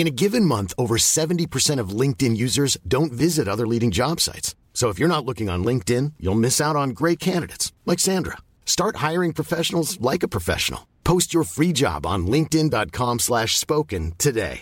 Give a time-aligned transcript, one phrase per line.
[0.00, 4.54] In a given month, over 70% of LinkedIn users don't visit other leading job sites.
[4.72, 8.38] So if you're not looking on LinkedIn, you'll miss out on great candidates like Sandra.
[8.64, 10.86] Start hiring professionals like a professional.
[11.04, 14.60] Post your free job on linkedin.com/spoken today.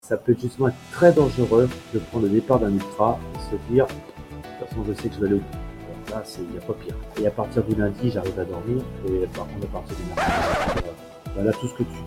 [0.00, 3.86] ça peut justement être très dangereux de prendre le départ d'un ultra et se dire,
[3.86, 6.12] de toute façon, je sais que je vais aller au bout.
[6.12, 6.94] Là, il n'y a pas pire.
[7.20, 8.82] Et à partir du lundi, j'arrive à dormir.
[9.06, 11.98] Et par contre, à partir du mercredi, euh, bah là, tout ce que tu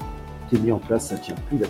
[0.50, 1.58] t'es mis en place, ça tient plus.
[1.58, 1.68] Là,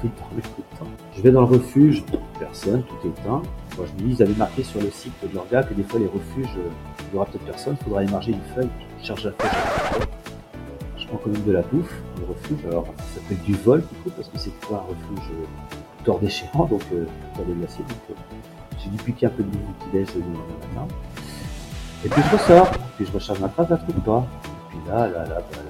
[0.00, 0.86] tout le temps.
[1.16, 2.04] Je vais dans le refuge,
[2.38, 3.42] personne, tout est éteint.
[3.76, 5.82] Moi, je me dis, ils avaient marqué sur le site de leur gars que des
[5.82, 8.68] fois, les refuges, il y aura peut-être personne, il faudra émarger une feuille,
[9.02, 10.06] charge à feuille.
[10.96, 12.66] Je prends quand même de la bouffe, le refuge.
[12.66, 16.18] Alors, ça s'appelle du vol, du coup, parce que c'est pas un refuge euh, hors
[16.18, 17.04] déchirant, donc euh,
[17.46, 17.84] des glaciers.
[17.84, 18.14] Donc, euh,
[18.78, 20.94] j'ai dû piquer un peu de bouffe petit-déj le matin.
[22.04, 24.26] Et puis je ressors, puis je recharge ma trace, je la trouve pas.
[24.44, 25.69] Et puis là, là, là, bah, là,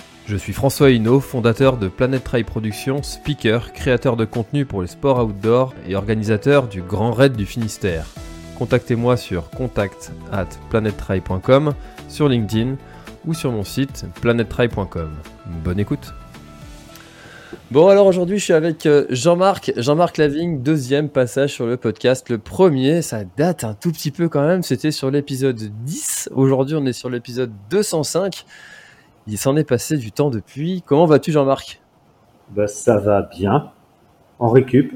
[0.31, 4.87] Je suis François Hinault, fondateur de Planet Trail Productions, speaker, créateur de contenu pour les
[4.87, 8.05] sports outdoor et organisateur du Grand Raid du Finistère.
[8.57, 10.47] Contactez-moi sur contact at
[12.07, 12.77] sur LinkedIn
[13.25, 15.11] ou sur mon site planettrail.com.
[15.65, 16.13] Bonne écoute
[17.69, 22.29] Bon alors aujourd'hui je suis avec euh, Jean-Marc, Jean-Marc Lavigne, deuxième passage sur le podcast.
[22.29, 26.29] Le premier, ça date un tout petit peu quand même, c'était sur l'épisode 10.
[26.33, 28.45] Aujourd'hui on est sur l'épisode 205.
[29.27, 30.83] Il s'en est passé du temps depuis.
[30.85, 31.81] Comment vas-tu Jean-Marc?
[32.49, 33.71] Bah, ça va bien.
[34.39, 34.93] En récup.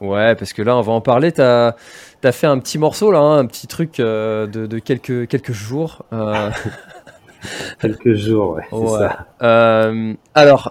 [0.00, 1.30] Ouais, parce que là, on va en parler.
[1.30, 1.74] Tu as,
[2.32, 6.04] fait un petit morceau, là, hein, un petit truc euh, de, de quelques, quelques jours.
[6.12, 6.50] euh,
[7.80, 9.26] Quelques jours, ouais, ça.
[9.42, 10.70] Euh, alors,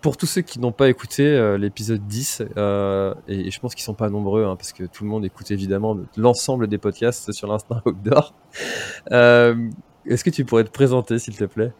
[0.00, 3.84] pour tous ceux qui n'ont pas écouté l'épisode 10, euh, et, et je pense qu'ils
[3.84, 7.46] sont pas nombreux, hein, parce que tout le monde écoute évidemment l'ensemble des podcasts sur
[7.46, 8.34] l'instinct outdoor,
[10.06, 11.72] est-ce que tu pourrais te présenter, s'il te plaît?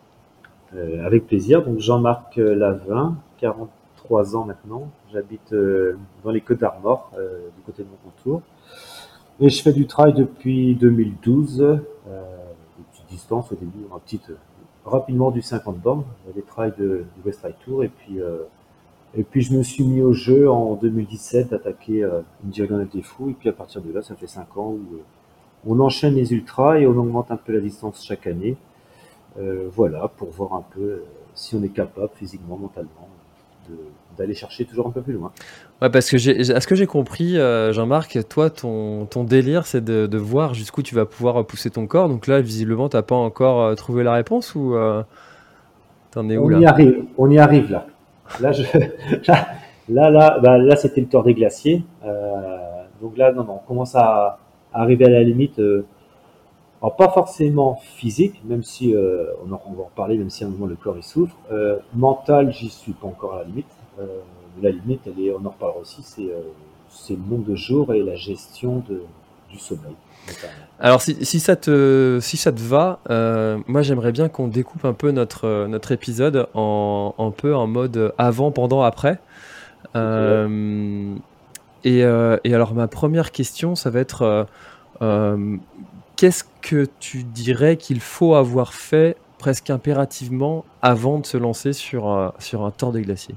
[0.75, 1.64] Euh, avec plaisir.
[1.64, 4.91] Donc Jean-Marc euh, Lavin, 43 ans maintenant.
[5.12, 8.42] J'habite euh, dans les Côtes d'Armor, du côté de Moncontour.
[9.41, 11.76] Et je fais du trail depuis 2012, euh,
[12.06, 13.86] des petites distances au début,
[14.84, 16.04] rapidement du 50 bornes,
[16.34, 17.82] des trails de, du West Trail Tour.
[17.82, 18.19] Et puis,
[19.16, 23.30] et puis je me suis mis au jeu en 2017 d'attaquer une diagonale des fous.
[23.30, 25.00] Et puis à partir de là, ça fait 5 ans où
[25.66, 28.56] on enchaîne les ultras et on augmente un peu la distance chaque année.
[29.38, 31.04] Euh, voilà, pour voir un peu euh,
[31.34, 33.09] si on est capable physiquement, mentalement,
[34.19, 35.31] d'aller chercher toujours un peu plus loin.
[35.81, 39.82] Ouais, parce que à ce que j'ai compris, euh, Jean-Marc, toi, ton, ton délire, c'est
[39.84, 42.09] de, de voir jusqu'où tu vas pouvoir pousser ton corps.
[42.09, 45.03] Donc là, visiblement, t'as pas encore trouvé la réponse ou euh,
[46.10, 46.59] t'en es où On là?
[46.59, 47.87] y arrive, on y arrive là.
[48.41, 48.62] Là, je,
[49.28, 49.47] là,
[49.88, 51.84] là, là, bah, là, c'était le tour des glaciers.
[52.04, 52.56] Euh,
[53.00, 54.38] donc là, non, non, on commence à
[54.72, 55.58] arriver à la limite.
[55.58, 55.84] euh,
[56.82, 60.44] alors pas forcément physique, même si euh, on, en, on va en reparler, même si
[60.44, 61.36] à un moment le corps il souffre.
[61.53, 63.66] Euh, mental, j'y suis pas encore à la limite.
[64.62, 68.16] La limite, elle est, on en reparlera aussi, c'est le nombre de jours et la
[68.16, 69.03] gestion de,
[69.50, 69.94] du sommeil.
[70.78, 74.84] Alors si, si ça te si ça te va, euh, moi j'aimerais bien qu'on découpe
[74.84, 79.18] un peu notre notre épisode en un peu en mode avant, pendant, après.
[79.97, 81.15] Euh,
[81.84, 84.44] et, euh, et alors ma première question, ça va être euh,
[85.03, 85.56] euh,
[86.16, 92.09] qu'est-ce que tu dirais qu'il faut avoir fait presque impérativement avant de se lancer sur
[92.09, 93.34] un, sur un tour des glaciers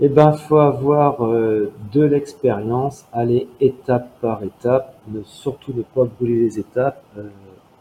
[0.00, 6.40] Eh ben, faut avoir de l'expérience, aller étape par étape, ne surtout ne pas brûler
[6.40, 7.02] les étapes,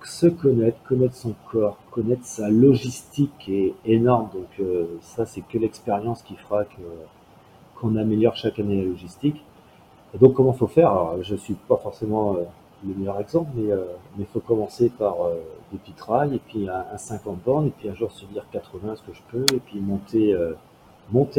[0.06, 4.30] se connaître, connaître son corps, connaître sa logistique est énorme.
[4.34, 4.66] Donc
[5.02, 6.81] ça, c'est que l'expérience qui fera que
[7.80, 9.44] qu'on améliore chaque année la logistique.
[10.13, 10.89] Et donc, comment faut faire?
[10.89, 12.44] Alors, je suis pas forcément euh,
[12.88, 13.74] le meilleur exemple, mais
[14.19, 15.16] il faut commencer par
[15.72, 18.95] des petits trails, et puis un, 50 bornes, et puis un jour se dire 80,
[18.95, 20.36] ce que je peux, et puis monter,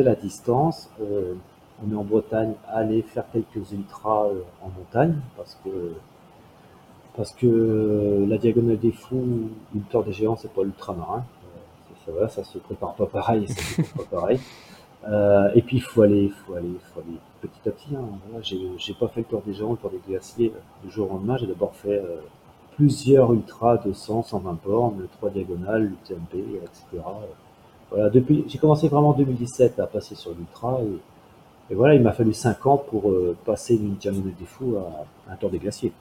[0.03, 0.91] la distance.
[1.01, 4.27] on est en Bretagne, aller faire quelques ultras
[4.63, 5.57] en montagne, parce
[7.33, 11.25] que la diagonale des fous ou le des géants, c'est pas l'ultramarin.
[12.05, 14.41] Ça, ça, ça se prépare pas pareil et se prépare pas pareil.
[15.09, 17.95] Euh, et puis il faut aller, faut aller, faut aller petit à petit.
[17.95, 18.05] Hein.
[18.29, 20.53] Voilà, j'ai pas fait le tour des géants, le tour des glaciers
[20.85, 21.37] du jour au lendemain.
[21.37, 22.21] J'ai d'abord fait euh,
[22.75, 27.03] plusieurs ultras de 100, 120 bornes, 3 diagonales, l'UTMP, etc.
[27.91, 32.03] Voilà, depuis, j'ai commencé vraiment en 2017 à passer sur l'ultra et, et, voilà, il
[32.03, 35.59] m'a fallu 5 ans pour euh, passer d'une diagonale des fous à, un tour des
[35.59, 35.93] glaciers.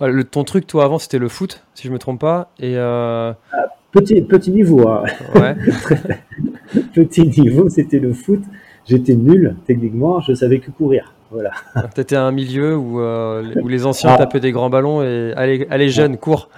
[0.00, 2.52] Le, ton truc, toi, avant, c'était le foot, si je me trompe pas.
[2.58, 3.32] Et euh...
[3.52, 4.88] Ah, petit, petit niveau.
[4.88, 5.04] Hein.
[5.34, 5.54] Ouais.
[6.94, 8.42] petit niveau, c'était le foot.
[8.86, 11.14] J'étais nul techniquement, je savais que courir.
[11.30, 11.52] Voilà.
[11.94, 14.18] Tu étais un milieu où, euh, où les anciens ah.
[14.18, 16.48] tapaient des grands ballons et allez, allez jeunes, cours.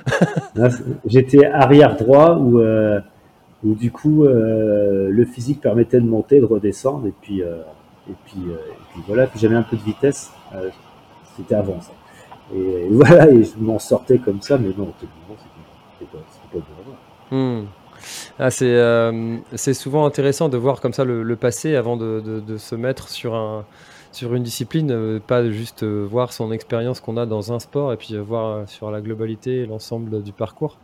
[1.06, 3.00] J'étais arrière droit où, euh,
[3.64, 8.40] où du coup euh, le physique permettait de monter, de redescendre et puis, et puis,
[8.40, 9.26] et puis voilà.
[9.26, 10.32] Puis j'avais un peu de vitesse.
[11.36, 11.92] c'était avant ça.
[12.54, 15.36] Et, voilà, et je m'en sortais comme ça, mais non, techniquement,
[15.98, 16.18] c'était pas,
[16.52, 17.66] pas, pas hmm.
[18.38, 23.08] Ah, euh, c'est souvent intéressant de voir comme ça le, passé avant de, se mettre
[23.08, 23.64] sur, un,
[24.12, 27.92] sur une discipline, euh, pas juste euh, voir son expérience qu'on a dans un sport
[27.92, 30.78] et puis voir sur la globalité l'ensemble du parcours.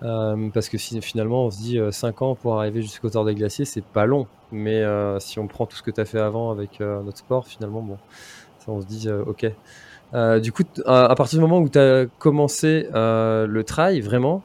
[0.00, 3.64] parce que si, finalement on se dit 5 ans pour arriver jusqu'au tour des glaciers,
[3.64, 4.26] c'est pas long.
[4.52, 4.82] Mais
[5.20, 7.98] si on prend tout ce que tu as fait avant avec notre sport, finalement, bon,
[8.66, 9.46] on se dit ok.
[10.12, 14.42] Du coup, à, partir du moment où tu as commencé le trail, vraiment,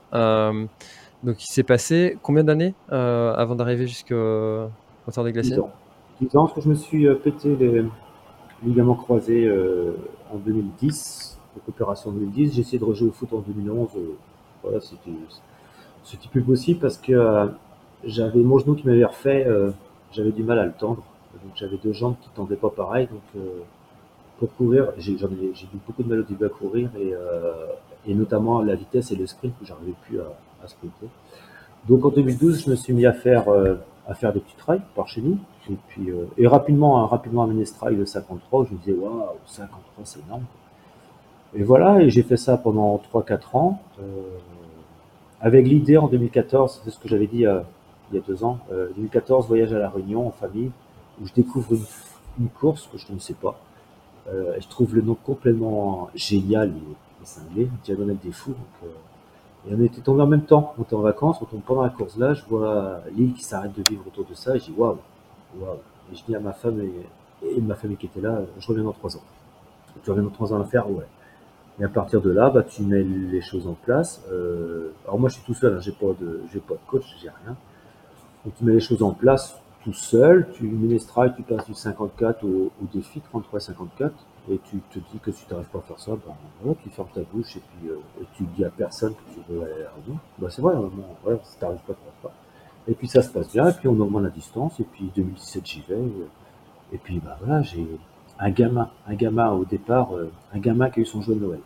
[1.25, 4.69] donc il s'est passé combien d'années euh, avant d'arriver jusqu'au
[5.11, 5.71] Tour des Glaciers 10 ans.
[6.21, 7.83] 10 ans, parce que je me suis euh, pété les
[8.63, 9.97] ligaments croisés euh,
[10.31, 12.53] en 2010, donc opération 2010.
[12.53, 13.89] J'ai essayé de rejouer au foot en 2011.
[14.63, 17.49] voilà, c'était plus possible parce que
[18.03, 19.47] j'avais mon genou qui m'avait refait,
[20.11, 21.03] j'avais du mal à le tendre.
[21.43, 23.07] Donc j'avais deux jambes qui ne tendaient pas pareil.
[23.07, 23.43] Donc
[24.39, 25.17] pour courir, j'ai eu
[25.87, 27.13] beaucoup de mal au début à courir et,
[28.07, 30.25] et notamment la vitesse et le sprint que j'arrivais plus à,
[31.87, 33.75] donc en 2012, je me suis mis à faire, euh,
[34.07, 35.37] à faire des petits trails par chez nous.
[35.69, 38.93] Et puis euh, et rapidement, hein, rapidement amené ce trail de 53, je me disais
[38.93, 40.45] waouh, 53 c'est énorme.
[41.53, 43.79] Et voilà, et j'ai fait ça pendant 3-4 ans.
[43.99, 44.03] Euh,
[45.39, 48.59] avec l'idée en 2014, c'est ce que j'avais dit il y a deux ans,
[48.95, 50.71] 2014, voyage à la Réunion en famille,
[51.21, 51.73] où je découvre
[52.39, 53.59] une, course que je ne connaissais pas.
[54.31, 58.55] Je trouve le nom complètement génial et, cinglé, Diagonale des Fous.
[59.67, 60.73] Et on était tombé en même temps.
[60.77, 63.73] On était en vacances, on tombe pendant la course là, je vois l'île qui s'arrête
[63.75, 64.97] de vivre autour de ça, et je dis waouh,
[65.59, 65.77] waouh.
[66.11, 68.93] Et je dis à ma femme et, ma famille qui était là, je reviens dans
[68.93, 69.23] trois ans.
[70.03, 71.05] tu reviens dans trois ans à faire Ouais.
[71.79, 74.23] Et à partir de là, bah, tu mets les choses en place.
[74.31, 77.03] Euh, alors moi, je suis tout seul, hein, j'ai pas de, j'ai pas de coach,
[77.21, 77.55] j'ai rien.
[78.45, 81.75] Donc tu mets les choses en place tout seul, tu les strikes, tu passes du
[81.75, 84.09] 54 au, défi 33-54
[84.49, 87.07] et tu te dis que si tu n'arrives pas à faire ça, ben, tu fermes
[87.13, 89.93] ta bouche et puis euh, et tu dis à personne que tu veux aller à
[90.07, 90.73] la bah, c'est vrai,
[91.23, 92.33] voilà, si tu n'arrives pas, tu pas.
[92.87, 95.65] Et puis ça se passe bien, et puis on augmente la distance, et puis 2017
[95.67, 96.01] j'y vais,
[96.91, 97.85] et puis bah voilà, j'ai
[98.39, 101.41] un gamin, un gamin au départ, euh, un gamin qui a eu son jeu de
[101.41, 101.59] Noël.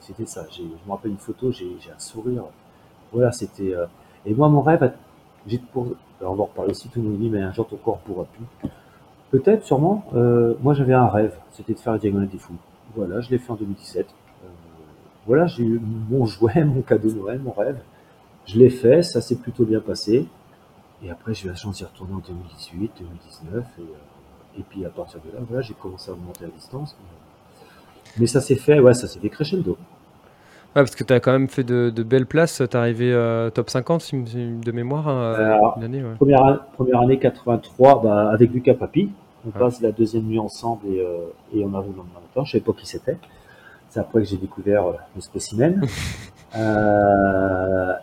[0.00, 2.42] C'était ça, je me rappelle une photo, j'ai un sourire.
[3.12, 3.72] Voilà, c'était.
[3.72, 3.86] Euh,
[4.24, 4.92] et moi, mon rêve,
[6.20, 8.70] on va reparler aussi, tout le monde dit, mais un jour ton corps pourra plus.
[9.30, 10.04] Peut-être, sûrement.
[10.14, 12.54] Euh, moi, j'avais un rêve, c'était de faire la diagonale des fous.
[12.94, 14.06] Voilà, je l'ai fait en 2017.
[14.06, 14.48] Euh,
[15.26, 17.78] voilà, j'ai eu mon jouet, mon cadeau de Noël, mon rêve.
[18.46, 20.26] Je l'ai fait, ça s'est plutôt bien passé.
[21.02, 23.64] Et après, j'ai eu la chance d'y retourner en 2018, 2019.
[23.78, 23.84] Et, euh,
[24.58, 26.96] et puis à partir de là, voilà, j'ai commencé à monter à distance.
[28.18, 29.76] Mais ça s'est fait, ouais, ça s'est fait crescendo
[30.82, 32.56] parce que tu as quand même fait de, belles places.
[32.56, 35.08] Tu es arrivé euh, top 50 de mémoire.
[35.08, 35.56] Euh,
[36.16, 39.10] première, année 83 bah, avec Lucas Papi.
[39.46, 42.28] On passe la deuxième nuit ensemble et, euh, et on arrive le lendemain matin.
[42.36, 43.16] Je ne savais pas qui c'était.
[43.88, 45.86] C'est après que j'ai découvert le spécimen.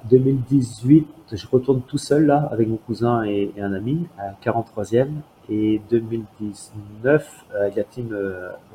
[0.09, 5.09] 2018, je retourne tout seul là avec mon cousin et, un ami à 43e.
[5.49, 8.17] Et 2019, avec la team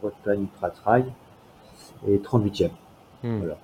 [0.01, 1.05] Bretagne Ultra Trail
[2.07, 2.69] et 38e.
[3.25, 3.39] Hmm.
[3.39, 3.57] Voilà.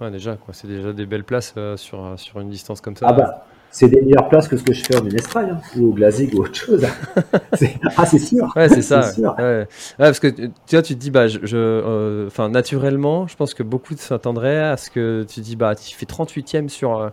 [0.00, 0.54] Ouais, déjà, quoi.
[0.54, 3.06] C'est déjà des belles places euh, sur, euh, sur une distance comme ça.
[3.08, 5.90] Ah bah, c'est des meilleures places que ce que je fais au Ménestrail, hein, ou
[5.90, 6.86] au Glazig ou autre chose.
[7.96, 8.50] ah, c'est sûr.
[8.56, 9.10] Ouais, c'est ça.
[9.38, 9.66] Ouais.
[9.98, 13.62] parce que tu vois, tu te dis, bah, je, euh, enfin, naturellement, je pense que
[13.62, 17.10] beaucoup s'attendraient à ce que tu dis, bah, tu fais 38e sur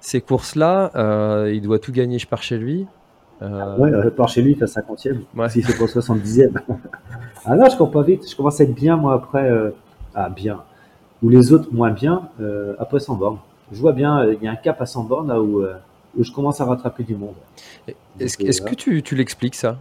[0.00, 2.86] ces courses-là, il doit tout gagner, je pars chez lui.
[3.42, 5.18] Ouais, je pars chez lui, il fait 50e.
[5.36, 5.48] Ouais.
[5.50, 6.58] S'il fait pas 70e.
[7.44, 8.28] ah non, je cours pas vite.
[8.28, 9.48] Je commence à être bien, moi, après.
[10.14, 10.62] Ah, bien
[11.24, 12.28] ou les autres moins bien
[12.78, 13.38] après 100 bornes.
[13.72, 15.64] Je vois bien, il y a un cap à 100 bornes là où,
[16.16, 17.34] où je commence à rattraper du monde.
[18.20, 19.78] Est-ce que tu, tu l'expliques ça?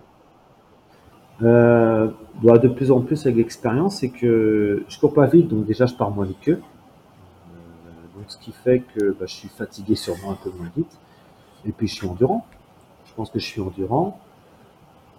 [1.41, 2.09] Euh,
[2.41, 5.85] bah, de plus en plus avec l'expérience, c'est que je cours pas vite, donc déjà
[5.85, 6.51] je pars moins vite qu'eux.
[6.53, 10.99] Euh, donc ce qui fait que bah, je suis fatigué sûrement un peu moins vite.
[11.65, 12.45] Et puis je suis endurant.
[13.05, 14.19] Je pense que je suis endurant.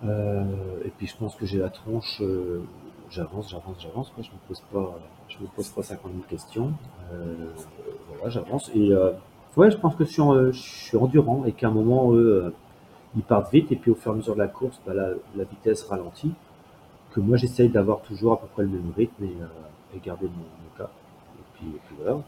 [0.04, 0.44] Euh,
[0.84, 2.22] et puis je pense que j'ai la tronche.
[3.04, 4.12] Euh, j'avance, j'avance, j'avance.
[4.16, 6.72] Je me pose pas, je me pose pas 50 000 questions.
[7.12, 7.52] Euh,
[8.08, 8.70] voilà, j'avance.
[8.74, 8.92] Et
[9.56, 12.12] ouais, je pense que je suis, je suis endurant et qu'à un moment
[13.16, 15.44] ils partent vite et puis au fur et à mesure de la course, bah, la,
[15.44, 16.32] vitesse ralentit.
[17.12, 20.76] Que moi j'essaye d'avoir toujours à peu près le même rythme et, euh, garder mon,
[20.76, 20.90] cas.
[21.38, 22.18] Et puis, voilà.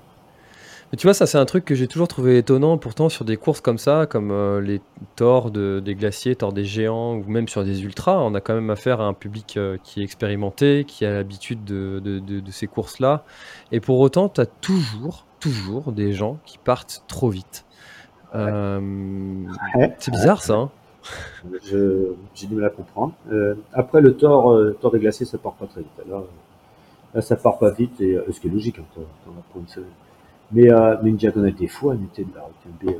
[0.92, 2.78] Mais tu vois, ça c'est un truc que j'ai toujours trouvé étonnant.
[2.78, 4.80] Pourtant, sur des courses comme ça, comme euh, les
[5.16, 8.70] torts des glaciers, torts des géants, ou même sur des ultras, on a quand même
[8.70, 13.24] affaire à un public euh, qui est expérimenté, qui a l'habitude de, de, ces courses-là.
[13.72, 17.64] Et pour autant, tu as toujours, toujours des gens qui partent trop vite.
[18.34, 18.80] Euh,
[19.98, 20.54] c'est bizarre ça.
[20.54, 20.70] Hein.
[21.64, 23.12] J'ai du mal à comprendre.
[23.72, 25.90] Après, le tort, tort des glaciers, ça part pas très vite.
[26.08, 26.22] Là,
[27.12, 29.02] là ça part pas vite, et, ce qui est logique, hein,
[29.50, 29.90] pour une semaine.
[30.52, 30.68] Mais,
[31.02, 32.92] mais une diagonale des fois, était de la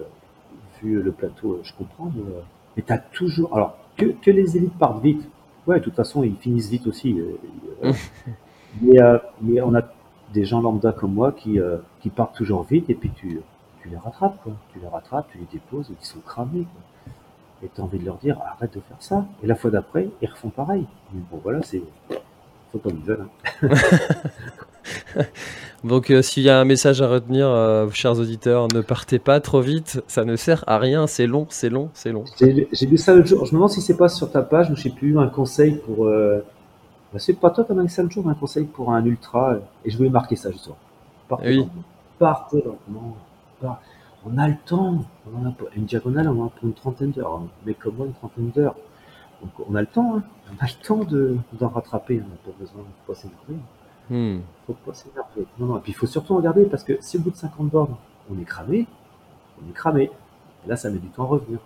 [0.82, 2.12] vu le plateau, je comprends.
[2.14, 2.22] Mais,
[2.76, 3.54] mais tu as toujours.
[3.54, 5.28] Alors, que, que, les élites partent vite.
[5.66, 7.16] Ouais, de toute façon, ils finissent vite aussi.
[8.82, 8.98] mais,
[9.40, 9.82] mais on a
[10.34, 11.58] des gens lambda comme moi qui,
[12.00, 13.40] qui partent toujours vite, et puis tu
[13.86, 14.52] tu les rattrapes, quoi.
[14.72, 16.66] Tu les rattrapes, tu les déposes et ils sont cramés,
[17.62, 19.26] Et tu as envie de leur dire, arrête de faire ça.
[19.42, 20.86] Et la fois d'après, ils refont pareil.
[21.12, 21.82] bon, voilà, c'est.
[22.72, 23.26] Faut comme ils veulent.
[23.62, 23.68] Hein.
[25.84, 29.40] Donc, euh, s'il y a un message à retenir, euh, chers auditeurs, ne partez pas
[29.40, 30.02] trop vite.
[30.06, 31.06] Ça ne sert à rien.
[31.06, 32.24] C'est long, c'est long, c'est long.
[32.38, 33.44] J'ai vu ça l'autre jour.
[33.44, 34.68] Je me demande si c'est pas sur ta page.
[34.74, 36.06] Je sais plus un conseil pour.
[36.06, 36.44] Euh...
[37.12, 39.58] Bah, c'est pas toi, as mis ça le jour, un conseil pour un ultra.
[39.84, 40.76] Et je voulais marquer ça justement.
[41.28, 41.68] Partez oui.
[42.18, 43.16] Partez lentement
[44.26, 45.04] on a le temps.
[45.32, 47.42] On a une diagonale, on a pour une trentaine d'heures.
[47.64, 48.76] Mais comme moi, une trentaine d'heures.
[49.42, 50.16] Donc on a le temps.
[50.16, 50.22] Hein.
[50.52, 52.20] On a le temps d'en rattraper.
[52.24, 53.56] On n'a pas besoin de pas s'énerver.
[54.10, 54.38] Hmm.
[54.66, 55.46] faut pas s'énerver.
[55.58, 55.78] Non, non.
[55.78, 57.96] Et puis il faut surtout regarder parce que si au bout de 50 bornes,
[58.30, 58.86] on est cramé,
[59.60, 60.10] on est cramé.
[60.66, 61.58] là, ça met du temps à revenir.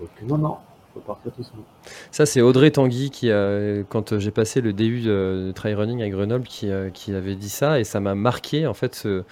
[0.00, 0.56] Donc non, non.
[0.94, 1.60] Faut partir tout seul.
[2.10, 3.30] Ça, c'est Audrey Tanguy qui,
[3.88, 7.50] quand j'ai passé le début de, trail running à Grenoble, qui, euh, qui avait dit
[7.50, 9.24] ça et ça m'a marqué en fait ce,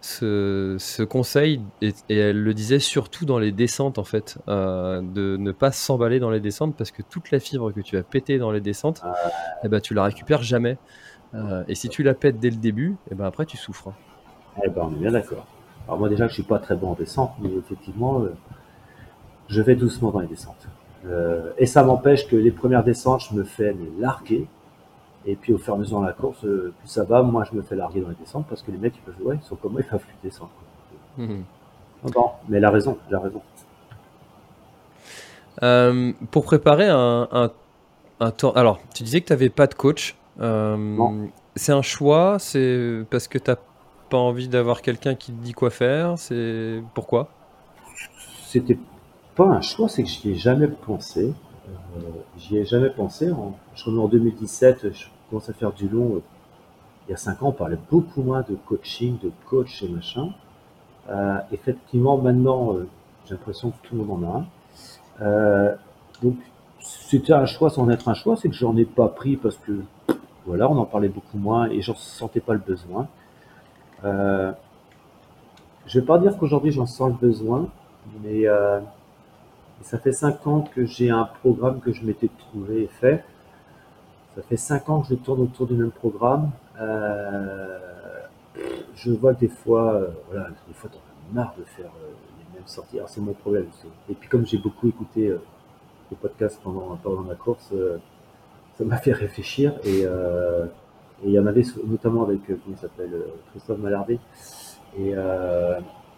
[0.00, 5.52] ce, conseil, et, elle le disait surtout dans les descentes en fait, euh, de ne
[5.52, 8.52] pas s'emballer dans les descentes parce que toute la fibre que tu as pété dans
[8.52, 9.14] les descentes, ah.
[9.64, 10.78] eh ben, tu la récupères jamais.
[11.34, 13.88] Euh, et si tu la pètes dès le début, et eh ben après tu souffres.
[13.88, 14.60] Hein.
[14.64, 15.46] Eh ben, on est bien d'accord.
[15.86, 18.34] Alors moi déjà je suis pas très bon en descente, mais effectivement euh,
[19.48, 20.68] je vais doucement dans les descentes.
[21.58, 24.46] et ça m'empêche que les premières descentes je me fais larguer
[25.26, 27.44] et puis au fur et à mesure de la course, euh, plus ça va, moi
[27.50, 29.46] je me fais larguer dans les descentes parce que les mecs ils peuvent ouais, ils
[29.46, 30.50] sont comme moi, ils peuvent plus descendre.
[31.18, 31.44] Mhm.
[32.48, 33.42] mais elle a raison, elle a raison.
[35.62, 37.50] Euh, pour préparer un,
[38.20, 38.52] un, temps.
[38.52, 40.16] Alors, tu disais que tu n'avais pas de coach.
[40.40, 43.56] Euh, c'est un choix C'est parce que tu n'as
[44.08, 47.28] pas envie d'avoir quelqu'un qui te dit quoi faire C'est pourquoi?
[48.46, 48.78] C'était
[49.36, 51.32] pas un choix, c'est que je n'y ai jamais pensé.
[51.68, 52.00] Euh,
[52.36, 53.30] j'y ai jamais pensé.
[53.30, 56.16] En, je en 2017, je commence à faire du long.
[56.16, 56.22] Euh,
[57.08, 60.30] il y a 5 ans, on parlait beaucoup moins de coaching, de coach et machin.
[61.08, 62.76] Euh, effectivement, maintenant,
[63.26, 64.44] j'ai l'impression que tout le monde en
[65.22, 65.74] a un.
[66.22, 66.36] donc,
[66.80, 69.80] c'était un choix sans être un choix, c'est que j'en ai pas pris parce que,
[70.46, 73.08] voilà, on en parlait beaucoup moins et j'en sentais pas le besoin.
[74.04, 74.52] Euh,
[75.86, 77.68] je vais pas dire qu'aujourd'hui j'en sens le besoin,
[78.22, 78.46] mais
[79.82, 83.24] ça fait cinq ans que j'ai un programme que je m'étais trouvé et fait.
[84.36, 86.50] Ça fait cinq ans que je tourne autour du même programme.
[86.80, 87.78] Euh,
[88.94, 92.58] je vois des fois, euh, voilà, des fois, t'en as marre de faire euh, les
[92.58, 92.98] mêmes sorties.
[92.98, 93.66] Alors, c'est mon problème.
[94.08, 95.34] Et puis, comme j'ai beaucoup écouté
[96.10, 97.72] les podcasts pendant, pendant la course,
[98.80, 99.74] ça m'a fait réfléchir.
[99.84, 100.06] Et
[101.24, 103.12] il y en avait notamment avec, comment s'appelle,
[103.50, 104.18] Christophe Malardé.
[104.98, 105.14] Et,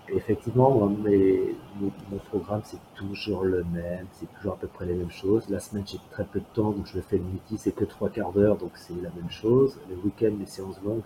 [0.09, 5.49] effectivement, mon, programme, c'est toujours le même, c'est toujours à peu près les mêmes choses.
[5.49, 7.85] La semaine, j'ai très peu de temps, donc je le fais le midi, c'est que
[7.85, 9.79] trois quarts d'heure, donc c'est la même chose.
[9.89, 11.03] Le week-end, les séances longues.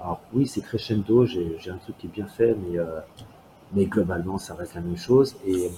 [0.00, 3.00] Alors oui, c'est crescendo, j'ai un truc qui est bien fait, mais, euh,
[3.72, 5.36] mais globalement, ça reste la même chose.
[5.46, 5.70] Et,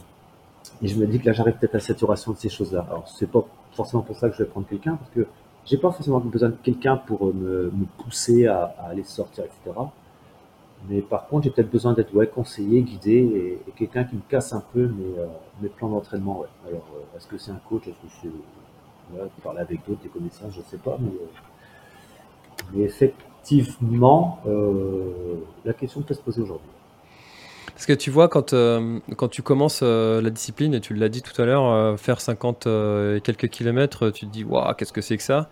[0.83, 2.87] et je me dis que là, j'arrive peut-être à saturation de ces choses-là.
[2.89, 3.47] Alors, c'est pas
[3.77, 5.27] forcément pour ça que je vais prendre quelqu'un, parce que
[5.65, 9.79] j'ai pas forcément besoin de quelqu'un pour me, me pousser à, aller sortir, etc.
[10.89, 14.53] Mais par contre, j'ai peut-être besoin d'être ouais, conseillé, guidé et, quelqu'un qui me casse
[14.53, 16.41] un peu mes, euh, plans d'entraînement.
[16.41, 16.47] Ouais.
[16.69, 18.31] Alors, euh, est-ce que c'est un coach Est-ce que c'est
[19.11, 20.97] voilà, parler avec d'autres, des connaissances Je ne sais pas.
[21.01, 24.41] Mais, euh, mais, effectivement,
[25.65, 26.69] la question peut se poser aujourd'hui.
[27.77, 31.11] Parce que tu vois, quand, euh, quand tu commences euh, la discipline, et tu l'as
[31.11, 34.95] dit tout à l'heure, euh, faire 50 et quelques kilomètres, tu te dis, waouh, qu'est-ce
[34.95, 35.51] que c'est que ça?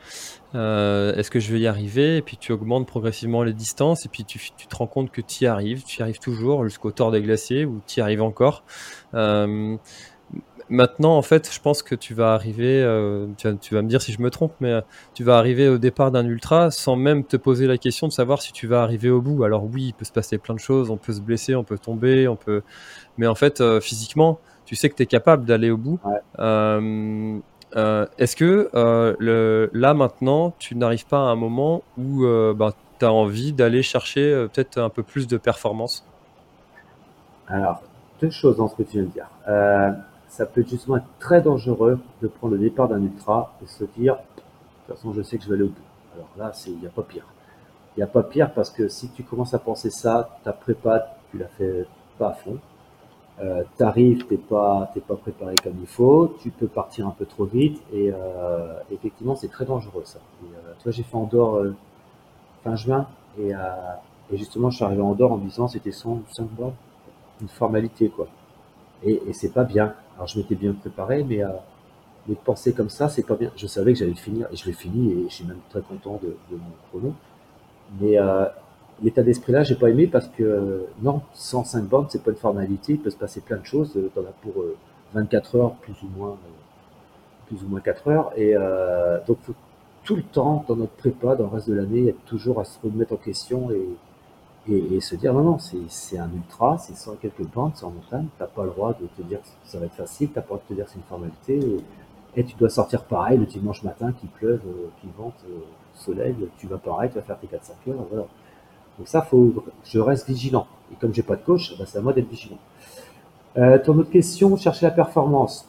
[0.54, 2.16] Est-ce que je vais y arriver?
[2.16, 5.20] Et puis tu augmentes progressivement les distances, et puis tu, tu te rends compte que
[5.20, 8.22] tu y arrives, tu y arrives toujours jusqu'au tort des glaciers, où tu y arrives
[8.22, 8.64] encore.
[10.70, 14.12] Maintenant, en fait, je pense que tu vas arriver, euh, tu, vas, me dire si
[14.12, 14.80] je me trompe, mais euh,
[15.12, 18.40] tu vas arriver au départ d'un ultra sans même te poser la question de savoir
[18.40, 19.44] si tu vas arriver au bout.
[19.44, 21.78] Alors oui, il peut se passer plein de choses, on peut se blesser, on peut
[21.78, 22.62] tomber, on peut...
[23.18, 26.00] Mais en fait, euh, physiquement, tu sais que tu es capable d'aller au bout.
[26.38, 28.70] Est-ce que
[29.18, 33.82] le, là, maintenant, tu n'arrives pas à un moment où ben, tu as envie d'aller
[33.82, 36.06] chercher peut-être un peu plus de performance?
[37.46, 37.82] Alors,
[38.22, 39.28] deux choses dans ce que tu viens de dire
[40.34, 44.14] ça peut justement être très dangereux de prendre le départ d'un ultra et se dire,
[44.14, 44.20] de
[44.86, 45.74] toute façon, je sais que je vais aller au bout.
[46.12, 47.24] Alors là, il n'y a pas pire.
[47.96, 51.18] Il n'y a pas pire parce que si tu commences à penser ça, ta prépa,
[51.30, 51.86] tu la fais
[52.18, 52.58] pas à fond.
[53.40, 57.44] Euh, t'arrives, t'es pas, pas préparé comme il faut, tu peux partir un peu trop
[57.46, 60.20] vite et euh, effectivement c'est très dangereux ça.
[60.44, 61.74] Euh, tu vois, j'ai fait Andorre euh,
[62.62, 66.74] fin juin et, et, justement je suis arrivé en Andorre en disant c'était 105 bornes,
[67.40, 68.28] une formalité quoi.
[69.02, 69.94] Et, et c'est pas bien.
[70.16, 71.48] Alors je m'étais bien préparé, mais, euh,
[72.28, 73.50] mais penser comme ça, c'est pas bien.
[73.56, 75.82] Je savais que j'allais le finir, et je l'ai fini, et je suis même très
[75.82, 76.58] content de, mon
[76.90, 77.14] chrono.
[78.00, 78.46] Mais euh,
[79.02, 82.94] l'état d'esprit là, j'ai pas aimé parce que non, 105 bornes, c'est pas une formalité,
[82.94, 83.98] il peut se passer plein de choses.
[84.14, 84.64] T'en as pour
[85.14, 88.32] 24 euh, heures, plus ou moins, euh, plus ou moins 4 heures.
[88.36, 89.38] Et euh, donc
[90.04, 92.78] tout le temps, dans notre prépa, dans le reste de l'année, être toujours à se
[92.82, 93.86] remettre en question et,
[94.68, 98.26] et, se dire non, non, c'est un ultra, c'est sans quelques bandes, c'est en montagne,
[98.38, 100.58] t'as pas le droit de te dire que ça va être facile, t'as pas le
[100.58, 101.60] droit de te dire que c'est une formalité,
[102.36, 105.60] et, tu dois sortir pareil le dimanche matin, qu'il pleuve, euh, qu'il vente, euh,
[105.94, 108.26] soleil, tu vas pareil, tu vas faire tes 4-5 heures, voilà.
[108.98, 110.66] Donc ça, faut, je reste vigilant.
[110.92, 112.58] Et comme j'ai pas de coach, bah, c'est à moi d'être vigilant.
[113.56, 115.68] Euh, ton autre question, chercher la performance.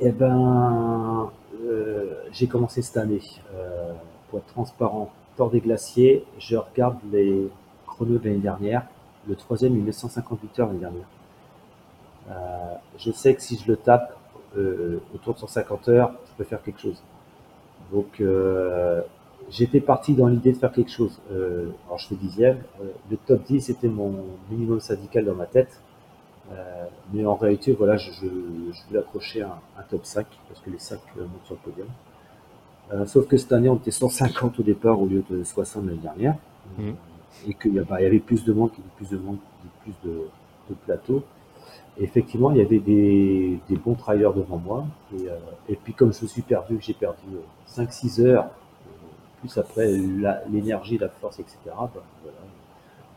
[0.00, 1.30] Eh ben,
[2.32, 3.20] j'ai commencé cette année.
[3.54, 3.92] Euh,
[4.28, 7.48] pour être transparent, Port des glaciers, je regarde les,
[7.92, 8.86] chrono l'année dernière.
[9.28, 11.06] Le troisième, il met 158 heures l'année dernière.
[12.30, 14.16] Euh, je sais que si je le tape
[14.56, 17.02] euh, autour de 150 heures, je peux faire quelque chose.
[17.92, 19.02] Donc, euh,
[19.50, 21.20] j'étais parti dans l'idée de faire quelque chose.
[21.30, 22.58] alors, je fais dixième.
[23.10, 24.14] le top 10, c'était mon
[24.50, 25.80] minimum syndical dans ma tête.
[27.12, 30.98] mais en réalité, voilà, je, je, voulais accrocher un, top 5 parce que les 5
[31.16, 33.06] montent sur le podium.
[33.06, 36.36] sauf que cette année, on était 150 au départ au lieu de 60 l'année dernière.
[36.78, 36.92] Mmh
[37.46, 39.38] et qu'il y, avait plus de monde, plus de monde,
[39.82, 40.28] plus de,
[40.86, 41.22] plateaux.
[41.98, 44.86] Effectivement, il y avait des, bons trailers devant moi.
[45.14, 47.26] Et, euh, puis comme je me suis perdu, j'ai perdu
[47.68, 48.48] 5-6 heures,
[49.40, 49.88] plus après
[50.50, 51.58] l'énergie, la, force, etc.
[51.66, 51.90] Voilà.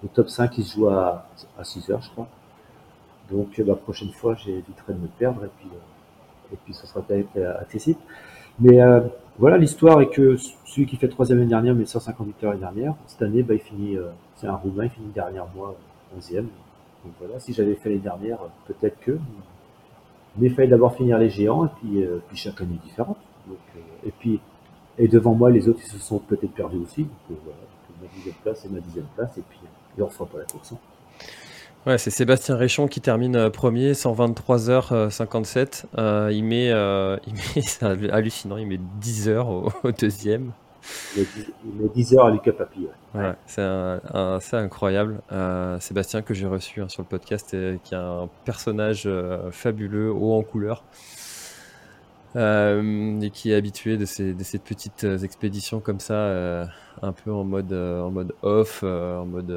[0.04, 2.28] Le top 5, il se joue à, à 6 heures, je crois.
[3.32, 7.38] Donc la prochaine fois, j'éviterai de me perdre et puis, euh, et puis sera peut-être
[7.60, 7.99] accessible.
[8.60, 9.01] Mais euh,
[9.38, 12.95] voilà, l'histoire est que celui qui fait troisième l'année dernière, mais 158 heures l'année dernière,
[13.08, 15.76] cette année, bah, il finit, euh, c'est un Roumain, il finit dernière mois,
[16.17, 16.41] 11e.
[16.41, 19.17] Donc voilà, si j'avais fait les dernières, peut-être que.
[20.38, 23.17] Mais il fallait d'abord finir les géants, et puis, euh, puis chaque année différente.
[23.48, 24.39] Donc, euh, et puis,
[24.98, 27.04] et devant moi, les autres, ils se sont peut-être perdus aussi.
[27.30, 27.60] Donc voilà,
[28.02, 29.60] ma dixième place et ma dixième place, et puis,
[29.98, 30.71] et on fera pas la course.
[30.71, 30.78] Hein.
[31.86, 35.84] Ouais, c'est Sébastien Réchon qui termine euh, premier, 123h57.
[35.98, 36.69] Euh, euh, il met,
[37.28, 40.52] il met c'est hallucinant, il met 10 heures au, deuxième.
[41.15, 41.28] Il
[41.80, 42.88] met 10 heures à Lucas Papi.
[43.13, 43.34] Ouais.
[43.45, 45.21] c'est incroyable.
[45.80, 49.08] Sébastien que j'ai reçu hein, sur le podcast, et, qui est un personnage
[49.52, 50.84] fabuleux, haut en couleur.
[52.36, 56.67] et qui est habitué de ces, de ces petites expéditions comme ça,
[57.04, 59.52] un peu en mode, en mode off, en mode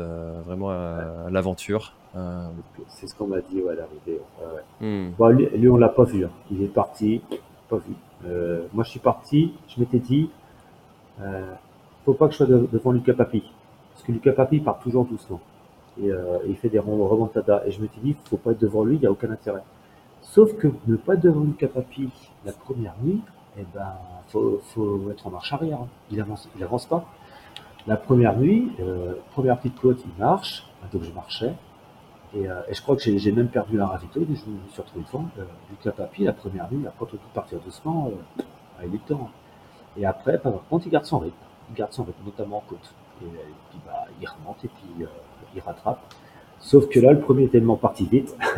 [0.45, 1.95] vraiment à l'aventure.
[2.18, 2.48] Euh,
[2.88, 4.20] c'est ce qu'on m'a dit à l'arrivée.
[4.81, 5.11] Hmm.
[5.54, 6.24] lui, on l'a pas vu.
[6.24, 6.31] Hein.
[6.50, 7.22] Il est parti,
[7.68, 7.94] pas vu.
[8.26, 9.54] Euh, moi, je suis parti.
[9.68, 10.31] Je m'étais dit,
[11.20, 11.54] euh,
[12.04, 13.42] faut pas que je sois devant Lucas Papi,
[13.92, 15.40] parce que Lucas Papi part toujours doucement
[16.00, 16.11] et,
[16.46, 17.62] il fait des remontadas.
[17.66, 19.62] Et je m'étais dit, faut pas être devant lui, il y a aucun intérêt.
[20.22, 22.09] Sauf que ne pas être devant Lucas Papi
[22.44, 23.20] la première nuit,
[23.59, 23.92] eh ben,
[24.28, 25.81] faut, faut être en marche arrière.
[25.83, 25.88] Hein.
[26.11, 27.04] Il avance, il avance pas.
[27.87, 31.54] La première nuit, euh, première petite côte, il marche, donc je marchais.
[32.37, 35.29] Euh, et, je crois que j'ai même perdu la ravito, je me suis retrouvé devant.
[35.38, 39.31] Euh, Lucas Papi, la première nuit, après tout partir doucement, euh, il est temps.
[39.97, 41.37] Et après, par contre, il garde son rythme.
[41.71, 42.95] Il garde son rythme, notamment en côte.
[43.23, 43.27] Et,
[43.71, 45.07] puis, bah, il remonte et puis
[45.55, 46.01] il rattrape.
[46.61, 48.37] Sauf que là, le premier est tellement parti vite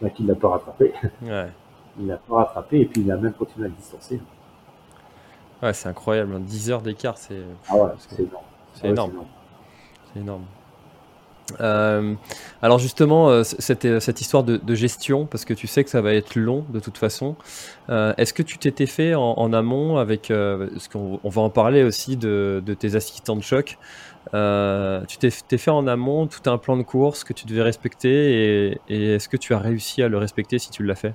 [0.00, 0.92] bah, qu'il ne l'a pas rattrapé.
[1.22, 1.48] Ouais.
[1.98, 4.20] Il l'a pas rattrapé et puis il a même continué à le distancer.
[5.62, 6.40] Ouais, c'est incroyable.
[6.40, 6.74] 10 hein.
[6.74, 7.42] heures d'écart, c'est.
[7.68, 8.44] Ah ouais, c'est énorme.
[8.74, 9.12] C'est énorme.
[10.12, 10.44] C'est énorme.
[11.60, 12.14] Euh,
[12.62, 16.14] alors justement, euh, cette, cette, histoire de, gestion, parce que tu sais que ça va
[16.14, 17.36] être long de toute façon,
[17.88, 21.82] euh, est-ce que tu t'étais fait en, amont avec, parce qu'on on va en parler
[21.82, 23.78] aussi de, tes assistants de choc,
[24.32, 29.14] tu t'es fait en amont tout un plan de course que tu devais respecter et,
[29.14, 31.14] est-ce que tu as réussi à le respecter si tu l'as fait?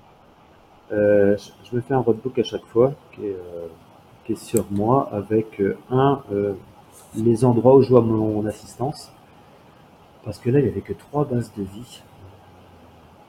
[0.91, 3.37] Je, me fais un roadbook à chaque fois qui est,
[4.25, 6.21] qui est sur moi avec un,
[7.15, 9.11] les endroits où je vois mon assistance
[10.25, 12.01] parce que là, il n'y avait que trois bases de vie.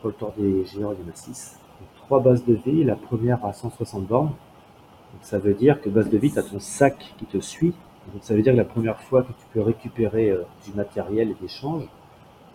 [0.00, 1.58] Pour le tour des géants, il y en a six.
[2.06, 4.28] trois bases de vie, la première à 160 bornes.
[4.28, 7.74] Donc, ça veut dire que base de vie, tu as ton sac qui te suit.
[8.12, 11.30] Donc, ça veut dire que la première fois que tu peux récupérer euh, du matériel
[11.30, 11.86] et d'échange,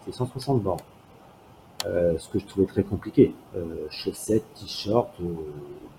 [0.05, 0.79] c'est 160 bornes.
[1.85, 3.35] Euh, ce que je trouvais très compliqué.
[3.55, 5.09] Euh, chaussettes, t-shirt,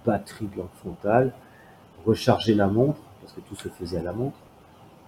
[0.04, 1.32] batterie blanc frontale,
[2.04, 4.36] recharger la montre, parce que tout se faisait à la montre.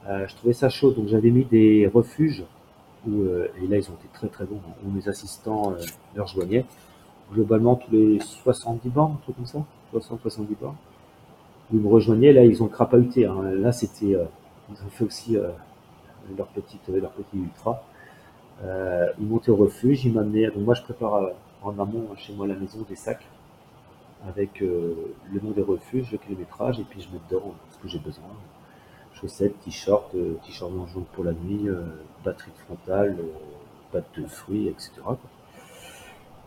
[0.07, 2.45] je trouvais ça chaud, donc j'avais mis des refuges
[3.09, 5.77] euh, et là ils ont été très très bons, où mes assistants euh,
[6.15, 6.65] leur rejoignaient.
[7.33, 9.65] Globalement tous les 70 bornes, un comme ça,
[9.95, 10.77] 60-70 bornes.
[11.73, 13.27] Ils me rejoignaient, là ils ont crapahuté.
[13.27, 13.43] Hein.
[13.53, 14.25] Là c'était, euh,
[14.71, 15.37] ils ont fait aussi
[16.37, 17.83] leur petite, leur petit ultra.
[18.63, 20.51] ils montaient au refuge, ils m'amenaient.
[20.51, 21.31] Donc moi je prépare
[21.63, 23.27] en amont chez moi à la maison des sacs
[24.27, 27.99] avec le nom des refuges, le kilométrage, et puis je mets dedans ce que j'ai
[27.99, 28.25] besoin
[29.25, 31.83] chaussettes, t-shirt, euh, t-shirt jaune pour la nuit, euh,
[32.25, 33.25] batterie frontale, euh,
[33.91, 34.91] pâte de fruits, etc.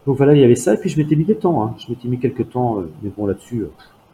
[0.05, 1.75] Donc voilà, il y avait ça, et puis je m'étais mis des temps, hein.
[1.79, 3.65] je m'étais mis quelques temps, mais bon là-dessus,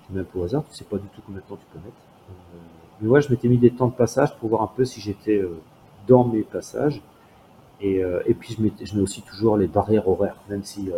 [0.10, 1.66] je mets un peu au hasard, tu sais pas du tout combien de temps tu
[1.72, 1.98] peux mettre.
[3.02, 5.44] mais ouais, je m'étais mis des temps de passage pour voir un peu si j'étais
[6.08, 7.02] dans mes passages.
[7.82, 8.02] Et,
[8.40, 10.90] puis je mets, aussi toujours les barrières horaires, même si,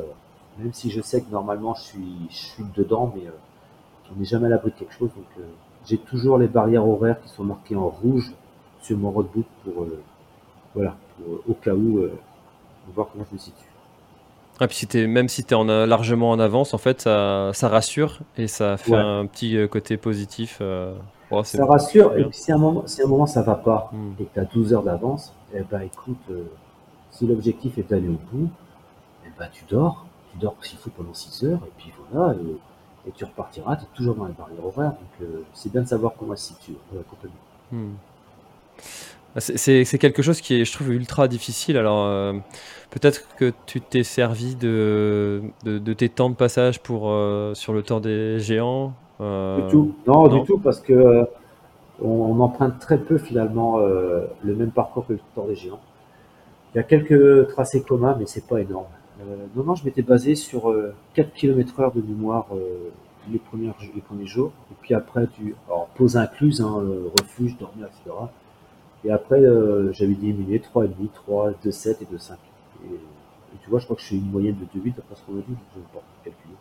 [0.60, 3.24] même si je sais que normalement je suis, dedans, mais
[4.14, 5.10] on n'est jamais à l'abri de quelque chose.
[5.86, 8.32] J'ai toujours les barrières horaires qui sont marquées en rouge
[8.82, 10.02] sur mon roadbook pour, euh,
[10.74, 10.96] voilà,
[11.48, 12.14] au cas où, euh,
[12.94, 13.70] voir comment je me situe.
[14.60, 17.68] Ah, puis si même si tu es en, largement en avance, en fait, ça, ça
[17.68, 20.62] rassure et ça fait un petit euh, côté positif.
[21.44, 24.14] ça rassure, et puis si à un moment, si un moment ça va pas hmm.
[24.20, 26.32] et que tu as 12 heures d'avance, eh ben écoute,
[27.12, 28.50] si l'objectif est d'aller au bout,
[29.26, 32.58] eh ben tu dors, tu dors s'il faut pendant 6 heures, et puis voilà, et,
[33.08, 35.88] et tu repartiras, tu es toujours dans les barrières horaires, donc euh, c'est bien de
[35.88, 37.34] savoir comment elle se situe la compagnie.
[37.72, 37.94] Hmm.
[39.36, 41.78] Ah, c'est quelque chose qui est, je trouve, ultra difficile.
[41.78, 42.34] Alors, euh,
[42.90, 47.84] peut-être que tu t'es servi de, de, tes temps de passage pour, euh, sur le
[47.84, 49.94] temps des géants Du tout.
[50.08, 51.28] Non, du tout, parce que
[52.02, 55.82] on, emprunte très peu finalement le même parcours que le temps des géants.
[56.74, 58.86] Il y a quelques tracés communs, mais c'est pas énorme.
[59.28, 60.74] Euh, non, non, je m'étais basé sur
[61.14, 62.90] 4 km heure de mémoire euh,
[63.32, 64.52] les, premiers, les premiers jours.
[64.72, 68.16] Et puis après, tu, alors, pause incluse, hein, euh, refuge, dormir, etc.
[69.04, 69.40] Et après,
[69.92, 72.32] j'avais diminué 3,5, 3, 2,7 et 2,5.
[72.32, 72.98] Et, et
[73.62, 75.42] tu vois, je crois que je suis une moyenne de 2,8 après ce qu'on a
[75.42, 76.56] dit, je ne pas calculer.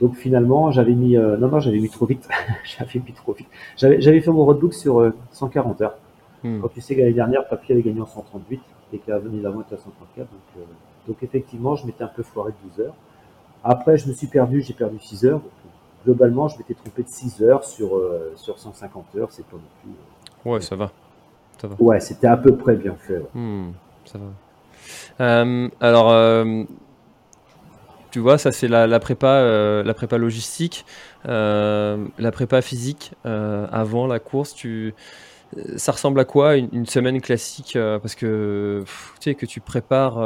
[0.00, 2.28] Donc finalement, j'avais mis, non, non, j'avais mis trop vite.
[2.64, 3.48] j'avais mis trop vite.
[3.76, 5.96] J'avais fait mon roadbook sur 140 heures.
[6.44, 6.60] Hmm.
[6.60, 8.60] Quand tu sais que l'année dernière, Papier avait gagné en 138
[8.92, 10.28] et que l'année d'avant était à 134.
[10.30, 10.64] Donc,
[11.08, 12.94] donc effectivement, je m'étais un peu foiré de 12 heures.
[13.64, 15.40] Après, je me suis perdu, j'ai perdu 6 heures.
[16.04, 19.28] globalement, je m'étais trompé de 6 heures sur, euh, sur 150 heures.
[19.32, 19.90] C'est pas non plus.
[19.90, 20.92] Euh, ouais, ça va.
[21.60, 21.76] ça va.
[21.80, 23.22] Ouais, c'était à peu près bien fait.
[23.34, 23.70] Hmm,
[24.04, 25.24] ça va.
[25.24, 26.46] Euh, alors,
[28.10, 30.84] tu vois, ça c'est la, prépa, la prépa logistique,
[31.24, 34.54] la prépa physique avant la course.
[34.54, 34.94] Tu,
[35.76, 38.84] ça ressemble à quoi une, semaine classique Parce que
[39.20, 40.18] tu sais que tu prépares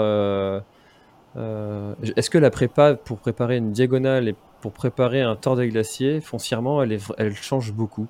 [1.37, 5.69] euh, est-ce que la prépa pour préparer une diagonale et pour préparer un tort des
[5.69, 8.07] glaciers, foncièrement, elle, elle change beaucoup?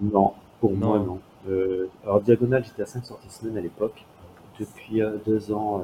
[0.00, 1.20] Non, pour moi, non.
[1.48, 4.04] Euh, alors, diagonale, j'étais à 5 sorties semaine à l'époque.
[4.58, 5.82] Depuis euh, deux ans,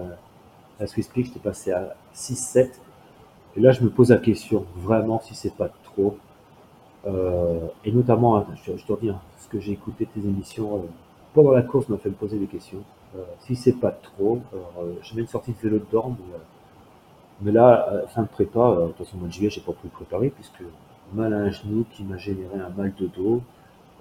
[0.80, 2.70] à Swiss Peak, j'étais passé à 6-7.
[3.56, 6.16] Et là, je me pose la question, vraiment, si c'est pas trop.
[7.84, 10.84] Et notamment, hein, je, je, te redis, hein, ce que j'ai écouté tes émissions
[11.34, 12.82] pendant la course m'a fait me poser des questions.
[13.40, 14.40] si c'est pas trop,
[15.02, 16.16] je mets une sortie de vélo de dorme.
[17.40, 19.72] Mais là, euh, fin de prépa, euh, de toute façon, mois de juillet, j'ai pas
[19.72, 20.62] pu préparer puisque
[21.14, 23.42] mal à un genou qui m'a généré un mal de dos,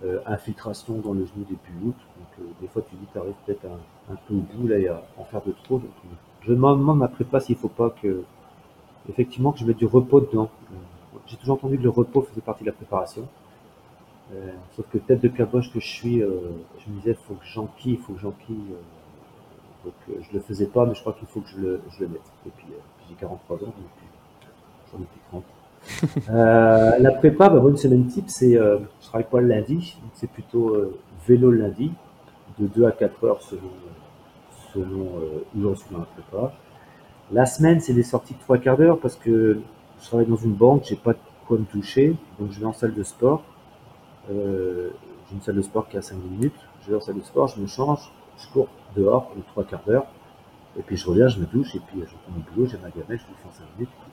[0.04, 1.96] euh, infiltration dans le genou début août.
[2.17, 5.04] Donc, des fois, tu dis, tu arrives peut-être un, peu au bout là et à
[5.17, 5.82] en faire de trop.
[6.41, 8.24] Je me demande ma prépa s'il faut pas que,
[9.10, 10.50] effectivement, que je mette du repos dedans.
[11.25, 13.27] J'ai toujours entendu que le repos faisait partie de la préparation.
[14.75, 17.93] sauf que tête de caboche que je suis, je me disais, il faut que j'enquille,
[17.93, 18.75] il faut que j'enquille.
[19.86, 22.10] donc, je le faisais pas, mais je crois qu'il faut que je le, je le
[22.10, 22.32] mette.
[22.45, 22.67] Et puis,
[23.10, 23.73] j'ai 43 ans, donc
[24.91, 25.43] j'en ai plus 30.
[26.30, 30.30] euh, la prépa, bah, une semaine type, c'est, euh, je travaille pas le lundi, c'est
[30.30, 31.91] plutôt euh, vélo lundi,
[32.60, 33.62] de 2 à 4 heures selon,
[34.73, 35.08] selon
[35.56, 36.53] où j'en suis dans la prépa.
[37.32, 39.60] La semaine, c'est des sorties de 3 quarts d'heure parce que
[40.02, 42.74] je travaille dans une banque, j'ai pas de quoi me toucher, donc je vais en
[42.74, 43.44] salle de sport.
[44.30, 44.90] Euh,
[45.30, 47.48] j'ai une salle de sport qui a 5 minutes, je vais en salle de sport,
[47.48, 50.06] je me change, je cours dehors pour 3 quarts d'heure,
[50.78, 52.90] et puis je reviens, je me douche, et puis je prends mon boulot, j'ai ma
[52.90, 54.12] gamelle, je lui fais en 5 minutes, puis.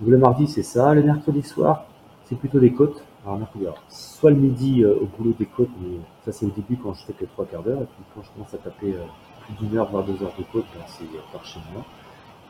[0.00, 0.94] Donc le mardi, c'est ça.
[0.94, 1.84] Le mercredi soir,
[2.24, 3.04] c'est plutôt des côtes.
[3.24, 6.50] Alors, mercredi, alors, soit le midi euh, au boulot des côtes, mais ça c'est au
[6.50, 8.94] début quand je fais que 3 quarts d'heure, et puis quand je commence à taper
[8.94, 9.04] euh,
[9.44, 11.84] plus d'une heure, voire deux heures de côte, ben, c'est euh, par chez moi.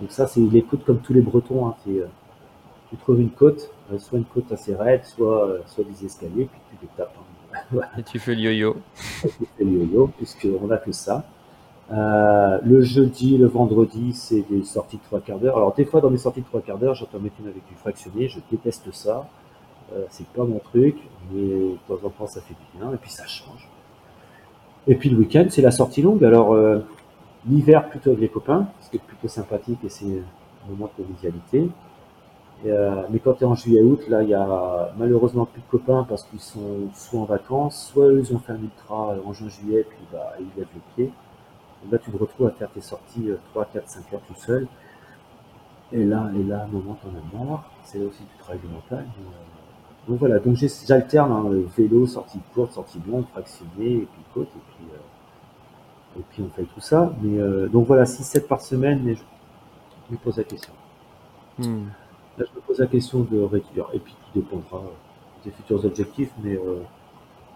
[0.00, 1.66] Donc ça, c'est les côtes comme tous les Bretons.
[1.68, 2.06] Hein, c'est, euh,
[2.90, 6.48] tu trouves une côte, euh, soit une côte assez raide, soit, euh, soit des escaliers,
[6.50, 7.14] puis tu les tapes.
[7.18, 7.58] hein.
[7.70, 7.90] Voilà.
[7.98, 8.76] Et tu fais le yo-yo.
[9.58, 11.24] Et le yo-yo, puisqu'on n'a que ça.
[11.92, 15.56] Euh, le jeudi, le vendredi, c'est des sorties de trois quarts d'heure.
[15.56, 17.74] Alors des fois dans mes sorties de trois quarts d'heure, j'entends mettre une avec du
[17.74, 19.28] fractionné, je déteste ça.
[19.92, 20.96] Euh, c'est pas mon truc,
[21.32, 23.68] mais de temps en temps ça fait du bien, et puis ça change.
[24.86, 26.24] Et puis le week-end, c'est la sortie longue.
[26.24, 26.78] Alors euh,
[27.48, 31.02] l'hiver plutôt avec les copains, ce qui est plutôt sympathique et c'est un moment de
[31.02, 31.68] convivialité.
[32.66, 36.04] Euh, mais quand tu es en juillet-août, là, il y a malheureusement plus de copains
[36.08, 39.86] parce qu'ils sont soit en vacances, soit eux, ils ont fait un ultra en juin-juillet,
[39.88, 41.12] puis bah, ils lèvent les pieds.
[41.86, 44.34] Et là, tu te retrouves à faire tes sorties euh, 3, 4, 5 heures tout
[44.34, 44.66] seul.
[45.92, 47.64] Et là, et là, à un moment, t'en as marre.
[47.84, 49.08] C'est aussi du travail de montagne.
[49.18, 51.44] Euh, donc voilà, donc j'alterne hein,
[51.76, 54.98] vélo, sortie courte, sortie longue, fractionné, et puis côte, et puis, euh,
[56.20, 57.12] et puis on fait tout ça.
[57.22, 59.22] Mais euh, donc voilà, 6-7 par semaine, mais je
[60.10, 60.72] je me pose la question.
[61.58, 61.86] Hmm.
[62.36, 63.88] Là, je me pose la question de réduire.
[63.92, 66.80] Et puis, tout dépendra euh, des futurs objectifs, mais euh,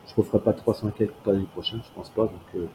[0.07, 2.23] je ne referai pas 300 quelques pour l'année prochaine, je pense pas.
[2.23, 2.67] Donc, euh,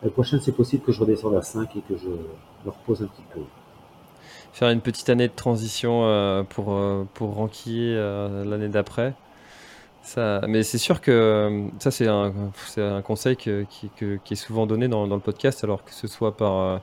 [0.00, 3.06] l'année prochaine, c'est possible que je redescende à 5 et que je me repose un
[3.06, 3.40] petit peu.
[4.52, 6.78] Faire une petite année de transition pour,
[7.14, 7.94] pour ranquiller
[8.44, 9.14] l'année d'après.
[10.04, 12.32] Ça, mais c'est sûr que euh, ça, c'est un,
[12.78, 15.92] un conseil que- qui, que- qui est souvent donné dans, dans le podcast, alors que
[15.94, 16.78] ce soit par, euh,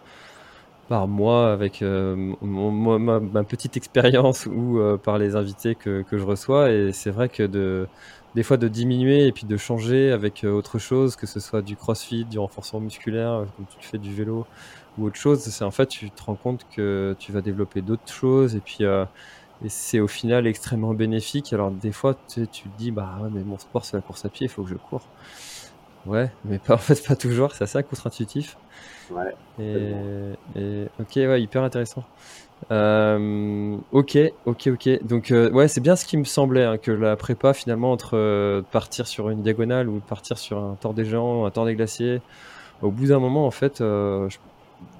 [0.88, 6.18] par moi, avec euh, ma, ma petite expérience, ou euh, par les invités que, que
[6.18, 6.72] je reçois.
[6.72, 7.90] Et c'est vrai que de,
[8.36, 11.62] des fois, de diminuer et puis de changer avec euh, autre chose, que ce soit
[11.62, 14.48] du crossfit, du renforcement musculaire, comme tu fais du vélo
[14.98, 18.12] ou autre chose, c'est en fait, tu te rends compte que tu vas développer d'autres
[18.12, 19.06] choses et puis euh,
[19.63, 21.54] et c'est au final extrêmement bénéfique.
[21.54, 24.30] Alors des fois, tu, te dis, bah ouais, mais mon sport c'est la course à
[24.30, 25.02] pied, il faut que je cours.
[26.06, 28.58] Ouais, mais pas, en fait pas toujours, c'est assez contre-intuitif.
[29.12, 29.36] Ouais.
[29.60, 29.93] Et,
[30.56, 32.04] et- ok, ouais, hyper intéressant.
[32.72, 35.04] Euh, ok, ok, ok.
[35.06, 38.17] Donc euh, ouais, c'est bien ce qui me semblait, hein, que la prépa finalement entre
[38.17, 41.76] euh, partir sur une diagonale ou partir sur un tort des géants, un tort des
[41.76, 42.22] glaciers,
[42.82, 44.38] au bout d'un moment en fait, euh, je,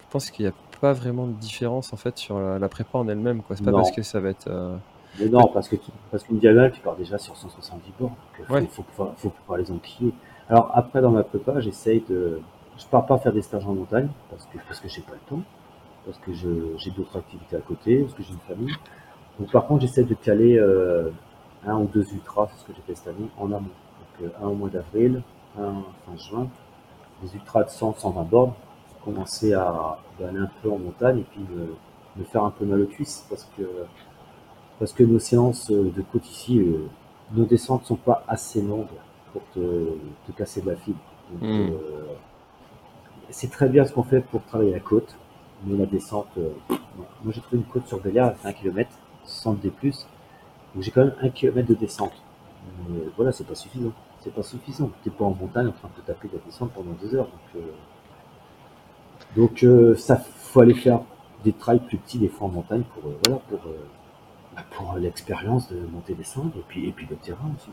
[0.10, 3.08] pense qu'il n'y a pas vraiment de différence en fait sur la, la prépa en
[3.08, 3.42] elle-même.
[3.42, 3.56] quoi.
[3.56, 3.78] C'est pas Non.
[3.78, 4.48] parce que ça va être.
[4.48, 4.76] euh,
[5.20, 8.13] Mais non, parce que tu, parce qu'une diagonale, tu pars déjà sur 170 bornes.
[8.38, 8.65] Donc, faut, Ouais.
[8.68, 10.13] faut, pouvoir, faut pouvoir les enquiller.
[10.50, 12.39] Alors, après, dans ma prépa, j'essaye de.
[12.78, 15.36] Je pars pas faire des stages en montagne parce que, parce que j'ai pas le
[15.38, 15.44] temps.
[16.06, 18.74] Parce que j'ai d'autres activités à côté, parce que j'ai une famille.
[19.38, 21.10] Donc, par contre, j'essaie de caler euh,
[21.68, 23.60] un ou deux ultras, c'est ce que j'ai fait cette année, en amont.
[23.60, 25.22] Donc, euh, un au mois d'avril,
[25.60, 25.74] un
[26.06, 26.48] fin juin.
[27.22, 28.54] Des ultras de 100, 120 bornes.
[29.04, 31.76] Commencer à, aller un peu en montagne et puis me,
[32.18, 33.64] me faire un peu mal aux cuisses parce que
[34.78, 36.88] parce que nos séances de côte ici, euh,
[37.34, 38.88] nos descentes sont pas assez longues
[39.34, 39.60] pour te,
[40.28, 41.00] te casser de la fibre.
[41.32, 41.70] Donc, Mm.
[41.72, 41.78] euh,
[43.30, 45.16] c'est très bien ce qu'on fait pour travailler la côte,
[45.66, 46.50] mais la descente, euh,
[47.24, 48.90] moi j'ai trouvé une côte sur Béliard à 1 km,
[49.26, 52.14] 100 D+, donc j'ai quand même 1 km de descente.
[52.90, 53.92] Mais voilà, c'est pas suffisant.
[54.22, 54.92] C'est pas suffisant.
[55.04, 57.26] T'es pas en montagne en train de te taper de la descente pendant deux heures.
[57.26, 57.72] Donc, euh,
[59.36, 61.02] donc euh, ça faut aller faire
[61.44, 63.88] des trails plus petits des fois en montagne pour euh, voilà pour euh,
[64.56, 67.70] bah, pour l'expérience de monter descendre et puis et puis le terrain aussi.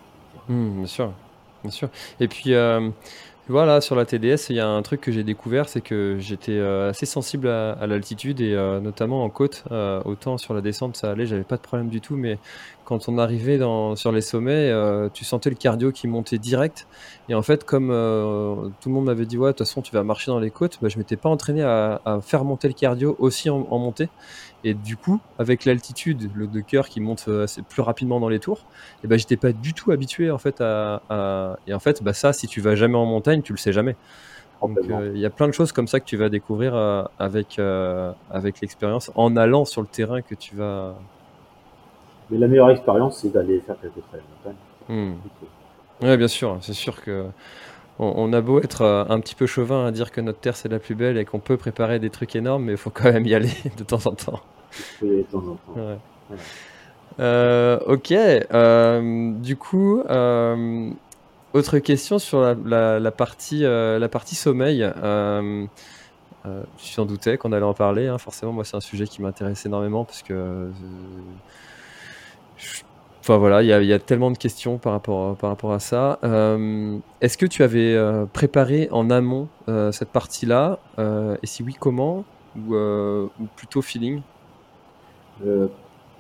[0.49, 1.12] Hmm, bien sûr,
[1.62, 1.88] bien sûr.
[2.21, 2.90] Et puis euh,
[3.49, 6.59] voilà, sur la TDS, il y a un truc que j'ai découvert, c'est que j'étais
[6.59, 9.63] euh, assez sensible à, l'altitude et euh, notamment en côte.
[9.71, 12.39] Euh, autant sur la descente, ça allait, j'avais pas de problème du tout, mais
[12.85, 14.73] quand on arrivait dans, sur les sommets,
[15.13, 16.87] tu sentais le cardio qui montait direct.
[17.29, 20.05] Et en fait, comme tout le monde m'avait dit, ouais, de toute façon, tu vas
[20.05, 23.51] marcher dans les côtes, bah, je m'étais pas entraîné à, faire monter le cardio aussi
[23.51, 24.09] en montée.
[24.64, 28.29] Et du coup, avec l'altitude, le de cœur qui monte euh, assez- plus rapidement dans
[28.29, 28.66] les tours,
[29.03, 32.14] et ben j'étais pas du tout habitué en fait à, à- et en fait bah
[32.14, 33.97] ça si tu vas jamais en montagne tu le sais jamais
[34.62, 37.05] donc euh, il y a plein de choses comme ça que tu vas découvrir euh,
[37.19, 40.99] avec euh, avec l'expérience en allant sur le terrain que tu vas
[42.31, 44.57] Mais la meilleure expérience c'est d'aller faire quelques trails en montagne.
[44.88, 45.14] Hmm.
[46.03, 47.27] ouais bien sûr c'est sûr que
[47.99, 50.57] on, on a beau être euh, un petit peu chauvin à dire que notre terre
[50.57, 53.13] c'est la plus belle et qu'on peut préparer des trucs énormes mais il faut quand
[53.13, 54.41] même y aller de temps en temps
[55.03, 55.81] de temps en temps.
[55.81, 55.99] Ouais.
[57.19, 58.13] Euh, ok.
[58.13, 60.91] euh, du coup, euh,
[61.55, 64.81] autre question sur la, partie, la partie sommeil.
[65.05, 65.67] je
[66.77, 68.09] suis en doutais qu'on allait en parler.
[68.09, 68.19] Hein.
[68.19, 70.71] Forcément, moi, c'est un sujet qui m'intéresse énormément parce que
[73.29, 76.21] Enfin voilà, il y, a tellement de questions par rapport, par rapport à ça.
[76.23, 80.79] Euh, est-ce que tu avais euh, préparé en amont euh, cette partie-là?
[81.43, 82.25] Et si oui, comment?
[82.57, 82.77] Ou,
[83.57, 84.23] plutôt feeling?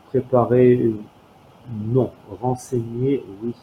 [0.08, 0.90] Préparer,
[1.70, 2.10] non.
[2.42, 3.54] Renseigner, oui.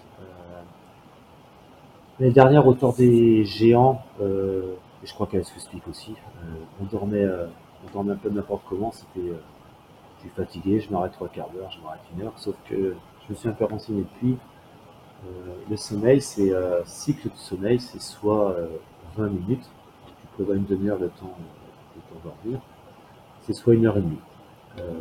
[2.21, 6.15] L'année dernière, autour des géants, je crois qu'elle s'explique aussi,
[6.79, 8.93] on, dormait, on dormait un peu n'importe comment.
[8.93, 9.33] C'était,
[10.15, 12.95] je suis fatigué, je m'arrête trois quarts d'heure, je m'arrête une heure, sauf que
[13.27, 14.37] je me suis un peu renseigné depuis.
[15.25, 18.55] Euh, le sommeil, c'est euh, cycle de sommeil, c'est soit
[19.17, 19.69] 20 euh, minutes,
[20.19, 21.35] tu prévois une demi-heure de temps
[21.95, 22.59] de dormir,
[23.41, 24.19] c'est soit une heure et demie.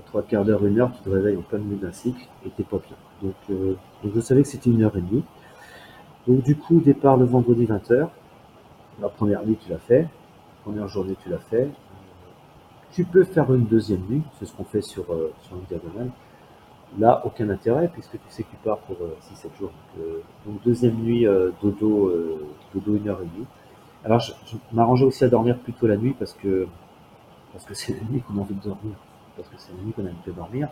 [0.06, 2.62] trois quarts d'heure, une heure, tu te réveilles en plein milieu d'un cycle et t'es
[2.62, 2.96] pas bien.
[3.22, 3.34] Donc,
[4.14, 5.24] je savais que c'était une heure et demie.
[6.26, 8.08] Donc du coup, départ le vendredi 20h.
[9.00, 10.02] La première nuit, tu l'as fait.
[10.02, 10.08] La
[10.64, 11.68] première journée, tu l'as fait.
[12.92, 16.10] Tu peux faire une deuxième nuit, c'est ce qu'on fait sur, sur une diagonale.
[16.98, 19.70] Là, aucun intérêt, puisque tu sais que tu pars pour 6-7 euh, jours.
[19.98, 22.12] Euh, donc, deuxième nuit, euh, dodo,
[22.74, 23.46] dodo une heure et demie.
[24.04, 24.32] Alors, je,
[24.72, 26.66] m'arrangeais aussi à dormir plutôt la nuit parce que
[27.52, 28.94] parce que c'est la nuit qu'on a envie de dormir.
[29.36, 30.68] Parce que c'est la nuit qu'on a envie de dormir.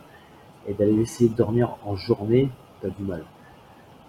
[0.67, 3.25] Et d'aller essayer de dormir en journée, tu as du mal.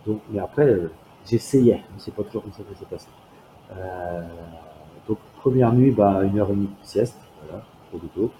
[0.05, 0.77] Donc, mais après,
[1.25, 3.07] j'essayais, mais c'est pas toujours comme ça que ça s'est passé.
[5.07, 8.31] donc, première nuit, bah, une heure et demie de sieste, voilà, au dodo.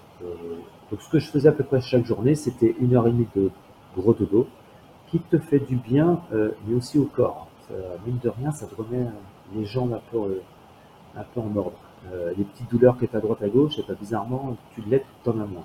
[0.92, 3.26] Donc ce que je faisais à peu près chaque journée, c'était une heure et demie
[3.34, 3.50] de
[3.96, 4.46] gros dodo
[5.10, 7.48] qui te fait du bien, euh, mais aussi au corps.
[8.06, 9.06] mine de rien, ça te remet
[9.54, 11.78] les jambes un peu, euh, en ordre.
[12.12, 14.82] Euh, les petites douleurs que tu as à droite à gauche, et pas bizarrement, tu
[14.82, 15.64] l'aides ton as moins.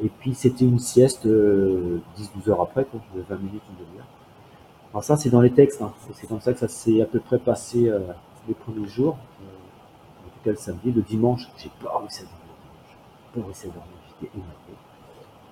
[0.00, 4.06] Et puis c'était une sieste 10-12 heures après, quoi, 20 minutes, une demi-heure.
[4.92, 5.80] Alors ça, c'est dans les textes.
[5.80, 5.94] Hein.
[6.12, 7.90] C'est comme ça que ça s'est à peu près passé
[8.48, 9.14] les premiers jours.
[9.14, 10.92] en tout cas, le samedi.
[10.92, 13.34] Le dimanche, j'ai pas réussi à dormir.
[13.34, 13.95] Pas réussi à dormir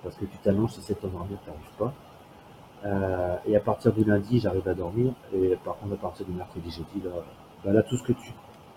[0.03, 1.93] parce que tu t'annonces, si c'est endormir, tu n'arrives pas.
[2.85, 5.13] Euh, et à partir du lundi, j'arrive à dormir.
[5.33, 7.11] Et par contre, à partir du mercredi, jeudi, là,
[7.63, 8.31] bah là tout ce que tu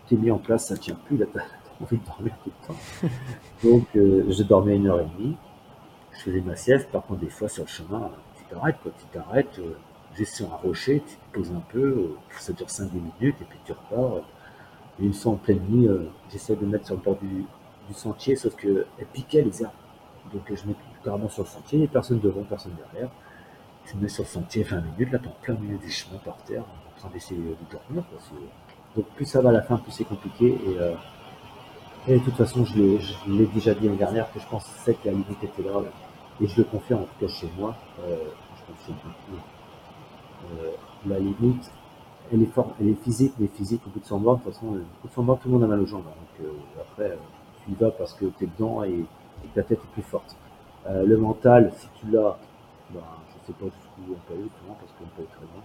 [0.09, 1.17] t'es mis en place, ça ne tient plus.
[1.17, 1.45] Là, tu as,
[1.83, 3.11] envie de dormir tout le temps.
[3.63, 5.37] Donc, euh, je dormais une heure et demie.
[6.13, 6.91] Je faisais ma sieste.
[6.91, 8.77] Par contre, des fois, sur le chemin, tu t'arrêtes.
[8.83, 9.77] Tu t'arrêtes, euh,
[10.15, 12.15] juste sur un rocher, tu te poses un peu.
[12.39, 14.23] ça dure 5-10 minutes et puis tu repars.
[15.01, 15.89] Et une fois en pleine nuit,
[16.31, 17.45] j'essaie de mettre sur le bord du,
[17.89, 19.73] du sentier, sauf qu'elle piquait les herbes.
[20.33, 23.11] Donc je me mets carrément sur le sentier, personne devant, personne derrière.
[23.87, 26.37] Je me mets sur le sentier 20 minutes, là, en plein milieu du chemin par
[26.39, 28.05] terre, en train d'essayer de dormir.
[28.97, 30.47] Donc plus ça va à la fin, plus c'est compliqué.
[30.67, 30.95] Et, euh,
[32.09, 35.43] de toute façon, je l'ai déjà dit l'année dernière que je pensais que la limite
[35.43, 35.83] était là,
[36.41, 37.77] Et je le confirme, en tout cas chez moi.
[38.01, 38.17] Euh,
[38.57, 38.97] je pense
[40.51, 40.71] euh,
[41.07, 41.71] la limite,
[42.33, 44.55] elle est, forte, elle est physique, mais physique au bout de 100 mois, de toute
[44.55, 46.05] façon, au bout de 100 mois, tout le monde a mal aux jambes.
[46.09, 46.43] Hein.
[46.43, 46.49] donc
[46.81, 47.19] après,
[47.77, 49.05] tu y parce que tu es dedans et,
[49.43, 50.37] que ta tête est plus forte.
[50.89, 52.37] Euh, le mental, si tu l'as,
[52.91, 55.63] ben, je ne sais pas jusqu'où on peut aller, parce qu'on peut être très bien.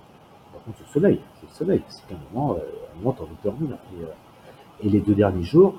[0.54, 1.84] Par contre, le soleil, c'est le soleil.
[1.88, 2.60] C'est qu'à un moment, euh,
[2.96, 3.78] un moment, tu envie de dormir.
[3.94, 5.76] Et, euh, et, les deux derniers jours,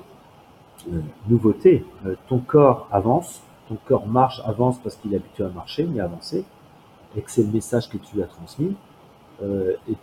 [1.29, 1.85] nouveauté,
[2.29, 6.05] ton corps avance, ton corps marche, avance parce qu'il est habitué à marcher, mais à
[6.05, 6.45] avancer,
[7.17, 8.75] et que c'est le message que tu lui as transmis.
[9.43, 9.97] et,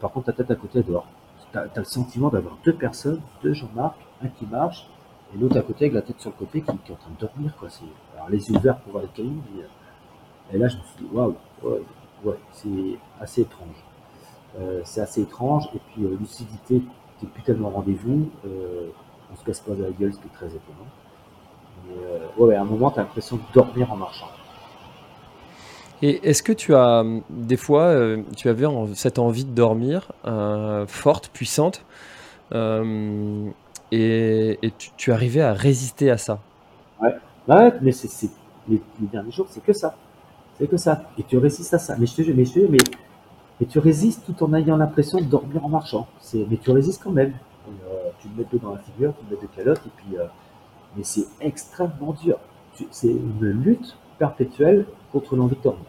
[0.00, 1.06] par contre, ta tête à côté dehors.
[1.50, 4.86] Tu as, as, le sentiment d'avoir deux personnes, deux Jean-Marc, un qui marche
[5.34, 7.26] et l'autre à côté avec la tête sur le côté qui, est en train de
[7.26, 7.54] dormir.
[7.58, 7.68] Quoi.
[8.16, 9.42] Alors les yeux ouverts pour voir les cailloux.
[9.58, 9.62] Euh,
[10.52, 11.34] et là, je me suis dit, waouh,
[12.24, 13.84] ouais, c'est assez étrange.
[14.58, 15.68] Euh, c'est assez étrange.
[15.74, 16.82] Et puis, euh, lucidité,
[17.20, 18.30] t'es plus tellement rendez-vous.
[18.46, 18.88] Euh,
[19.32, 20.88] on se casse pas de la gueule, ce qui est très étonnant.
[21.86, 24.28] Mais ouais, à un moment, tu as l'impression de dormir en marchant.
[26.00, 27.94] Et est-ce que tu as des fois,
[28.36, 30.12] tu avais cette envie de dormir
[30.86, 31.84] forte, puissante
[33.90, 36.40] et, tu, arrivais à résister à ça.
[37.00, 38.28] Ouais, mais c'est,
[38.68, 39.96] les, derniers jours, c'est que ça.
[40.58, 41.04] C'est que ça.
[41.16, 41.96] Et tu résistes à ça.
[41.98, 42.78] Mais je te mais, je mais,
[43.60, 46.06] mais tu résistes tout en ayant l'impression de dormir en marchant.
[46.34, 47.32] Mais tu résistes quand même.
[47.68, 50.16] Euh, tu te mets peu dans la figure, tu te mets de calotte, et puis,
[50.18, 50.24] euh,
[50.96, 52.38] mais c'est extrêmement dur.
[52.90, 55.84] c'est une lutte perpétuelle contre l'envie de dormir.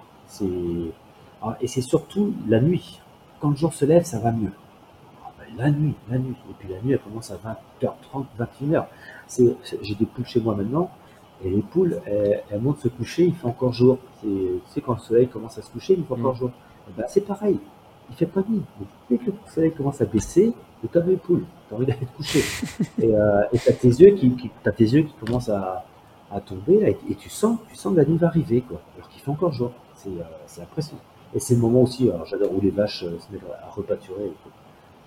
[1.42, 3.02] Ah, et c'est surtout la nuit.
[3.40, 4.52] Quand le jour se lève, ça va mieux
[5.60, 6.36] la nuit, la nuit.
[6.50, 8.86] Et puis la nuit, elle commence à 20h30, 21h.
[9.82, 10.90] J'ai des poules chez moi maintenant,
[11.44, 13.98] et les poules, elles, montent se coucher, il fait encore jour.
[14.22, 14.28] Tu
[14.68, 16.40] sais, quand le soleil commence à se coucher, il fait encore mm.
[16.40, 16.52] jour.
[16.90, 17.60] Eh ben, c'est pareil,
[18.10, 18.64] il fait pas nuit.
[19.10, 22.06] dès que le soleil commence à baisser, tu as les poules, tu as envie d'aller
[22.06, 22.44] te coucher.
[23.00, 25.86] et euh, tu as tes yeux qui, as tes yeux qui commencent à,
[26.46, 29.32] tomber, et, tu sens, tu sens que la nuit va arriver, quoi, alors qu'il fait
[29.32, 29.72] encore jour.
[29.96, 31.02] C'est euh, impressionnant.
[31.34, 34.32] Et c'est le moment aussi, alors j'adore où les vaches euh, se mettent à repâturer.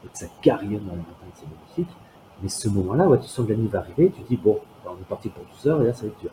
[0.08, 1.96] Que ça carillonne dans la montagne, c'est magnifique.
[2.42, 4.58] Mais ce moment-là, ouais, tu sens que la nuit va arriver, tu te dis, bon,
[4.84, 6.30] bah, on est parti pour 12 heures, et là, ça va être dur.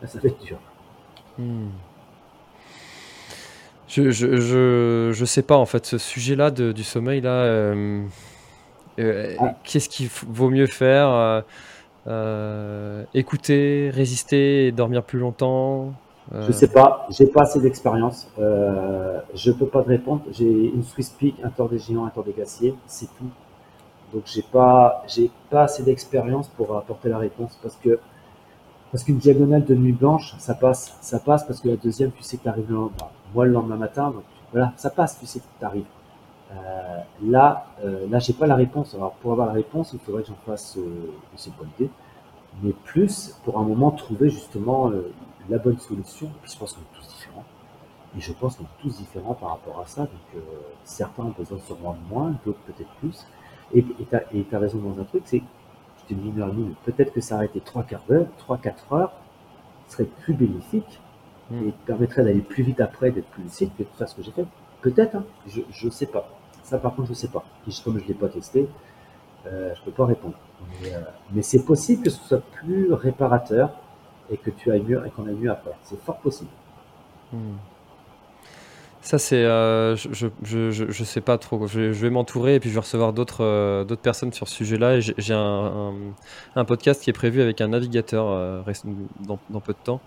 [0.00, 0.58] Là, ça va être dur.
[1.38, 1.68] Hmm.
[3.88, 7.30] Je, je, je, je, sais pas en fait ce sujet-là du sommeil là.
[7.30, 8.04] Euh,
[8.98, 9.54] euh, ah.
[9.64, 11.42] Qu'est-ce qu'il vaut mieux faire
[12.06, 15.94] euh, Écouter, résister et dormir plus longtemps?
[16.32, 16.46] Euh...
[16.46, 18.28] Je sais pas, j'ai pas assez d'expérience.
[18.38, 20.22] Euh, je peux pas te répondre.
[20.30, 23.30] J'ai une Swiss Peak, un tort des géants, un tort des glaciers, c'est tout.
[24.12, 27.98] Donc j'ai pas, j'ai pas assez d'expérience pour apporter la réponse parce que
[28.90, 32.22] parce qu'une diagonale de nuit blanche, ça passe, ça passe parce que la deuxième, tu
[32.22, 33.08] sais que tu arrives le lendemain.
[33.34, 35.84] Moi le lendemain matin, donc voilà, ça passe, tu sais que tu arrives.
[36.50, 38.94] Euh, là, euh, là, j'ai pas la réponse.
[38.94, 41.90] Alors, pour avoir la réponse, il faudrait que j'en fasse euh, idée,
[42.62, 45.12] mais plus pour un moment trouver justement euh,
[45.48, 46.30] la bonne solution.
[46.42, 47.44] Puis je pense qu'on est tous différents.
[48.16, 50.02] Et je pense qu'on est tous différents par rapport à ça.
[50.02, 50.40] Donc, euh,
[50.84, 53.26] certains ont besoin sûrement de moins, d'autres peut-être plus.
[53.74, 55.42] Et tu as, raison dans un truc, c'est,
[55.98, 58.90] je te dis une heure et demie, peut-être que s'arrêter trois quarts d'heure, trois, quatre
[58.94, 59.12] heures,
[59.88, 61.00] serait plus bénéfique
[61.50, 61.68] mmh.
[61.68, 64.30] et permettrait d'aller plus vite après, d'être plus lucide que de faire ce que j'ai
[64.30, 64.46] fait.
[64.80, 66.28] Peut-être, hein, je ne sais pas.
[66.62, 67.44] Ça, par contre, je sais pas.
[67.84, 68.68] comme je ne l'ai pas testé,
[69.46, 70.34] euh, je peux pas répondre.
[70.82, 73.70] Mais, euh, c'est possible que ce soit plus réparateur
[74.30, 75.72] et que tu ailles mieux et qu'on aille mieux après.
[75.82, 76.50] C'est fort possible.
[77.32, 77.56] Hmm.
[79.00, 79.44] Ça, c'est.
[79.44, 81.66] Euh, je, je, je, sais pas trop.
[81.66, 85.00] Je, vais m'entourer et puis je vais recevoir d'autres euh, personnes sur ce sujet-là.
[85.00, 88.64] J'ai un, podcast qui est prévu avec un navigateur
[89.20, 90.00] dans, dans, peu de temps.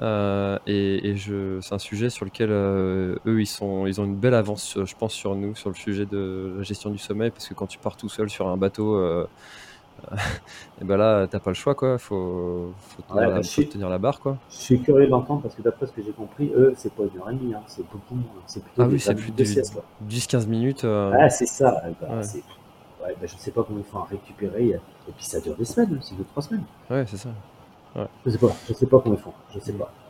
[0.00, 4.16] Euh, et, je, c'est un sujet sur lequel euh, eux ils sont, ils ont une
[4.16, 7.48] belle avance, je pense, sur nous, sur le sujet de la gestion du sommeil, parce
[7.48, 9.26] que quand tu pars tout seul sur un bateau, euh,
[10.80, 13.98] et ben là t'as pas le choix quoi, faut, faut, tenir, la, bah, tenir, la,
[13.98, 14.38] barre quoi.
[14.50, 17.20] Je suis curieux d'entendre parce que d'après ce que j'ai compris, eux c'est pas une
[17.20, 20.46] heure et demie, hein, c'est beaucoup moins, c'est plutôt ah oui, c'est plus de 10-15
[20.46, 20.84] minutes.
[20.84, 22.42] Ah c'est ça, bah, ouais.
[23.04, 25.64] Ouais, bah, je sais pas comment ils font à récupérer, et puis ça dure des
[25.64, 26.64] semaines, c'est deux trois semaines.
[26.90, 27.30] Ouais c'est ça.
[28.24, 29.92] Je sais pas, je sais pas comment ils font, je sais pas.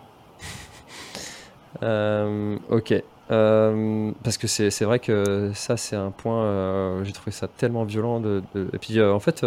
[1.82, 2.94] Euh, ok.
[3.30, 7.84] Euh, parce que c'est vrai que ça, c'est un point, euh, j'ai trouvé ça tellement
[7.84, 8.20] violent.
[8.20, 9.44] De, Et puis, en fait,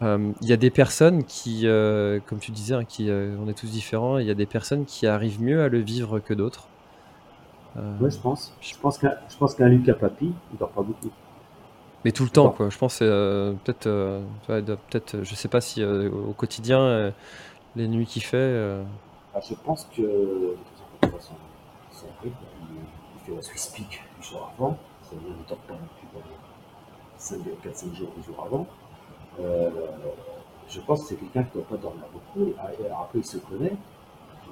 [0.00, 1.66] il y a des personnes qui,
[2.26, 5.06] comme tu disais, hein, qui, on est tous différents, il y a des personnes qui
[5.06, 6.68] arrivent mieux à le vivre que d'autres.
[7.76, 8.54] Oui, je pense.
[8.60, 11.10] Je pense qu'un Lucas Papi, il dort pas beaucoup.
[12.04, 12.68] Mais tout le temps, quoi.
[12.68, 17.12] Je pense euh, peut-être, euh, peut-être, je sais pas si euh, au quotidien,
[17.76, 18.82] les nuits qu'il fait.
[19.34, 20.02] Ah, je pense que
[22.22, 22.36] rythme,
[23.24, 24.76] fait la Swiss Peak du jour avant.
[25.02, 28.66] Ça veut dire qu'il dort pas non plus 4-5 jours, du jour avant.
[30.68, 32.52] je pense que c'est quelqu'un qui ne doit pas dormir beaucoup.
[32.58, 33.76] Après, il se connaît.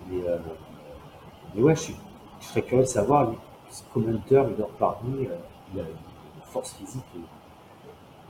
[0.09, 0.23] Mais,
[1.55, 1.97] mais ouais, je, suis,
[2.41, 3.33] je serais curieux de savoir
[3.93, 5.29] combien d'heures il dort par nuit.
[5.29, 5.87] a une
[6.45, 7.05] force physique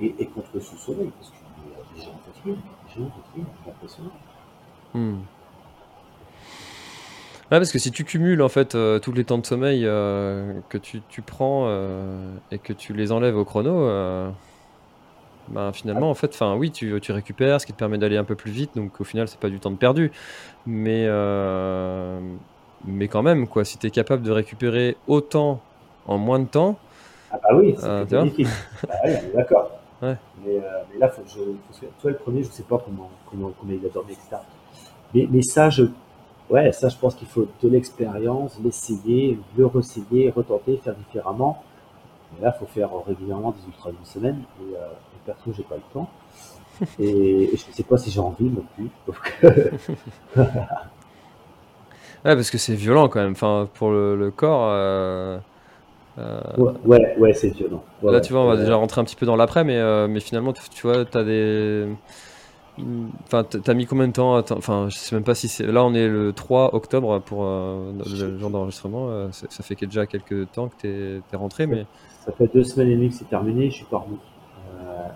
[0.00, 4.10] et, contre le sous-soleil, parce qu'il fatigués, des gens fatigués, c'est impressionnant.
[4.94, 5.18] Hmm.
[7.50, 10.52] Ouais, parce que si tu cumules en fait euh, tous les temps de sommeil euh,
[10.68, 13.88] que tu, tu prends euh, et que tu les enlèves au chrono,
[15.48, 18.24] bah, finalement en fait, enfin oui, tu, tu, récupères, ce qui te permet d'aller un
[18.24, 20.12] peu plus vite, donc au final c'est pas du temps de perdu,
[20.64, 21.08] mais
[22.86, 25.60] mais quand même quoi, si tu es capable de récupérer autant
[26.06, 26.78] en moins de temps,
[27.32, 28.46] ah bah oui, c'est magnifique.
[28.86, 29.70] bah oui, d'accord.
[30.02, 30.16] Mais,
[30.90, 31.40] mais, là, faut que je,
[32.00, 34.38] toi, le premier, je sais pas comment, comment, comment il a dormi, etc.
[35.14, 35.82] Mais, mais ça, je,
[36.50, 41.62] ouais, ça, je pense qu'il faut de l'expérience, l'essayer, le ressayer, retenter, faire différemment.
[42.34, 44.42] Mais là, il faut faire régulièrement des ultras d'une semaine.
[44.60, 46.08] Et, euh, et perso, j'ai pas le temps.
[46.98, 48.90] Et, je ne sais pas si j'ai envie non plus.
[50.36, 50.44] ouais,
[52.24, 53.32] parce que c'est violent quand même.
[53.32, 54.68] Enfin, pour le, le corps.
[54.70, 55.38] Euh
[56.18, 56.40] euh,
[56.84, 57.82] ouais, ouais, c'est violent.
[58.02, 60.20] là, tu vois, on va déjà rentrer un petit peu dans l'après, mais, euh, mais
[60.20, 61.86] finalement, tu, vois, tu as des.
[63.24, 65.66] Enfin, t'as mis combien de temps Enfin, je sais même pas si c'est.
[65.66, 69.30] Là, on est le 3 octobre pour euh, le genre d'enregistrement.
[69.32, 71.86] ça fait déjà quelques temps que t'es es rentré, mais.
[72.24, 74.18] Ça fait deux semaines et demie que c'est terminé, je suis pas remis.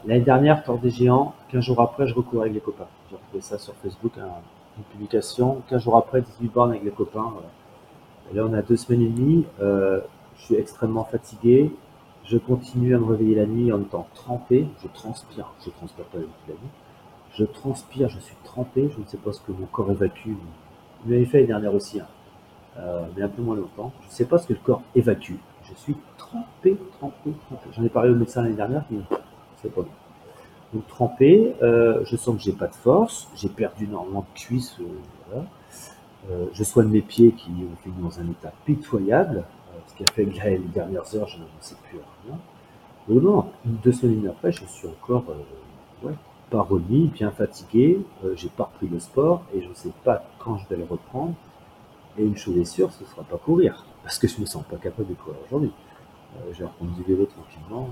[0.07, 2.87] L'année dernière, Tort des Géants, 15 jours après, je recours avec les copains.
[3.11, 5.62] J'ai retrouvé ça sur Facebook, une publication.
[5.69, 7.33] 15 jours après, 18 bornes avec les copains.
[8.31, 9.45] Et là, on a deux semaines et demie
[10.39, 11.71] je suis extrêmement fatigué,
[12.25, 16.19] je continue à me réveiller la nuit en étant trempé, je transpire, je transpire pas
[16.19, 16.71] la nuit,
[17.37, 20.30] je transpire, je suis trempé, je ne sais pas ce que mon corps évacue,
[21.05, 22.07] il m'avait fait l'année dernière aussi, hein.
[22.78, 25.35] euh, mais un peu moins longtemps, je ne sais pas ce que le corps évacue,
[25.64, 29.01] je suis trempé, trempé, trempé, j'en ai parlé au médecin l'année dernière, mais
[29.61, 29.89] c'est pas bon.
[30.72, 34.76] Donc trempé, euh, je sens que j'ai pas de force, j'ai perdu énormément de cuisses,
[35.32, 39.45] euh, je soigne mes pieds qui ont dans un état pitoyable,
[39.87, 42.39] ce qui a fait les dernières heures, je sais plus rien.
[43.09, 45.24] Non, non, deux semaines après, je suis encore
[46.03, 46.14] ouais,
[46.51, 50.25] pas remis, bien fatigué, euh, j'ai pas repris le sport et je ne sais pas
[50.39, 51.35] quand je vais le reprendre.
[52.19, 54.63] Et une chose est sûre, ce ne sera pas courir, parce que je me sens
[54.65, 55.73] pas capable de courir aujourd'hui.
[56.37, 57.89] Euh, je vais reprendre du vélo tranquillement,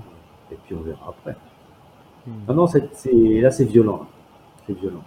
[0.51, 1.35] et puis on verra après.
[2.25, 2.31] Hmm.
[2.47, 4.07] Ah non, là c'est violent.
[4.65, 5.03] C'est violent.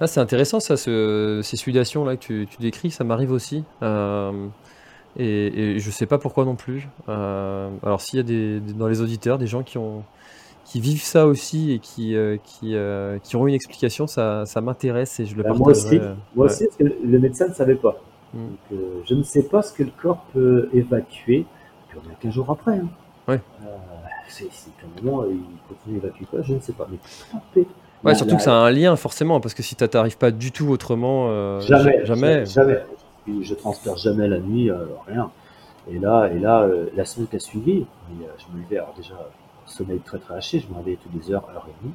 [0.00, 3.64] Ah, c'est intéressant ça, ce- ces sudations là que tu, tu décris, ça m'arrive aussi.
[3.82, 4.48] Euh,
[5.16, 6.88] et, et je sais pas pourquoi non plus.
[7.08, 10.04] Euh, alors s'il y a des, des- dans les auditeurs des gens qui ont
[10.70, 14.60] qui vivent ça aussi et qui euh, qui, euh, qui ont une explication, ça, ça
[14.60, 16.52] m'intéresse et je le Bah, moi aussi, euh, moi ouais.
[16.52, 17.96] aussi, parce que le médecin ne savait pas.
[18.32, 18.38] Mm.
[18.38, 21.44] Donc, euh, je ne sais pas ce que le corps peut évacuer.
[21.88, 22.76] Puis on est 15 jours après.
[22.78, 22.88] Hein.
[23.26, 23.40] Ouais.
[23.64, 23.66] Euh,
[24.28, 26.86] c'est, qu'à un moment, il continue à évacuer quoi, je ne sais pas.
[26.88, 26.98] Mais.
[27.56, 27.66] Ouais,
[28.04, 30.30] La- surtout la- que ça a un lien forcément, parce que si tu t'arrives pas
[30.30, 32.46] du tout autrement, Jamais, ja- jamais.
[32.46, 32.78] jamais.
[33.24, 34.70] Puis je transpire jamais la nuit,
[35.08, 35.30] rien.
[35.90, 38.94] Et là, et là, euh, la semaine qui a suivi, euh, je me levais, alors
[38.96, 39.14] déjà,
[39.70, 41.94] sommeil très très haché, je me réveillais toutes les heures, heure et demie.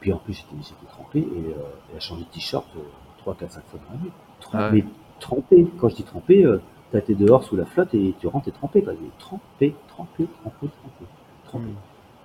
[0.00, 2.80] Puis en plus, j'étais, j'étais trempé et, euh, et à changer de t-shirt euh,
[3.18, 4.10] 3, 4, 5 fois dans la nuit.
[4.40, 4.84] Trem- Ah ouais.
[5.20, 8.46] Trempé, quand je dis trempé, euh, t'as été dehors sous la flotte et tu rentres,
[8.46, 8.82] t'es trempé.
[8.82, 8.94] Quoi.
[9.20, 11.04] Trempé, trempé, trempé, trempé.
[11.44, 11.64] trempé.
[11.66, 11.74] Hmm.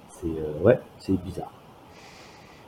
[0.09, 1.51] C'est, euh, ouais, c'est bizarre.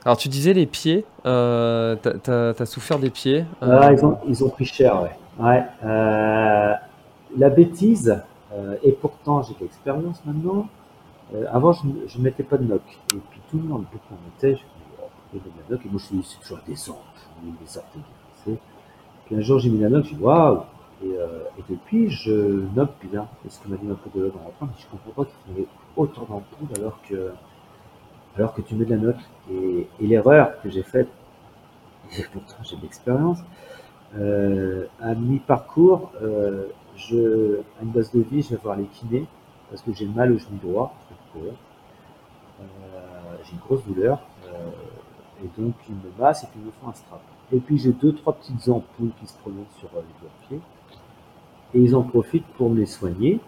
[0.04, 3.44] Alors tu disais les pieds, euh, t'as- t'as souffert des pieds.
[3.60, 5.10] Ah, euh, ils, ont, ils ont pris cher, ouais.
[5.44, 8.22] ouais la bêtise,
[8.82, 10.68] et pourtant j'ai de l'expérience maintenant.
[11.34, 12.82] Euh, avant, je ne mettais pas de knock.
[13.14, 14.56] Et puis tout le monde, beaucoup en mettait.
[14.56, 15.86] Je me dis, oh, de la knock.
[15.86, 18.02] Et moi, je suis c'est toujours des ampoules,
[18.46, 18.58] des.
[19.26, 20.62] Puis un jour, j'ai mis la knock, j'ai dit, waouh!
[21.02, 23.28] Et, euh, et depuis, je knock bien.
[23.46, 25.68] Et ce que m'a dit de l'autre en rentrant, je comprends pas qu'il y ait
[25.96, 27.30] autant d'ampoules alors que,
[28.36, 29.16] alors que tu mets de la knock.
[29.50, 31.08] Et, l'erreur que j'ai faite,
[32.18, 33.38] et pourtant j'ai de l'expérience,
[34.16, 39.26] euh, à mi-parcours, à une base de vie, je vais voir les kinés
[39.70, 40.94] parce que j'ai mal au genou droit.
[41.36, 41.50] Euh,
[43.44, 44.70] j'ai une grosse douleur euh,
[45.42, 47.22] et donc ils me massent et puis ils me font un strap.
[47.52, 50.48] Et puis j'ai deux, trois petites ampoules qui se promènent sur euh, les doigts de
[50.48, 50.60] pied
[51.74, 53.40] et ils en profitent pour me les soigner.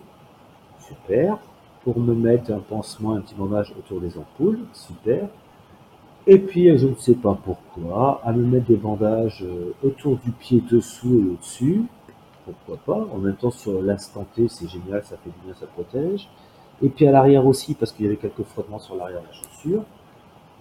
[0.78, 1.38] Super.
[1.82, 4.60] Pour me mettre un pansement, un petit bandage autour des ampoules.
[4.72, 5.28] Super.
[6.28, 9.44] Et puis, je ne sais pas pourquoi, à me mettre des bandages
[9.82, 11.82] autour du pied dessous et au-dessus.
[12.44, 15.66] Pourquoi pas En même temps, sur l'instant T, c'est génial, ça fait du bien, ça
[15.66, 16.28] protège.
[16.82, 19.32] Et puis à l'arrière aussi, parce qu'il y avait quelques frottements sur l'arrière de la
[19.32, 19.84] chaussure.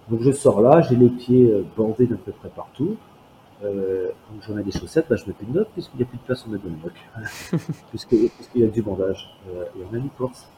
[0.08, 2.96] Donc je sors là, j'ai les pieds euh, bordés d'à peu près partout.
[3.64, 6.18] Euh, donc j'en ai des chaussettes, bah, je mets plus de puisqu'il n'y a plus
[6.18, 7.60] de place pour mettre de notes.
[7.90, 9.36] Puisqu'il y a du bandage.
[9.48, 10.48] Euh, et on a mis course.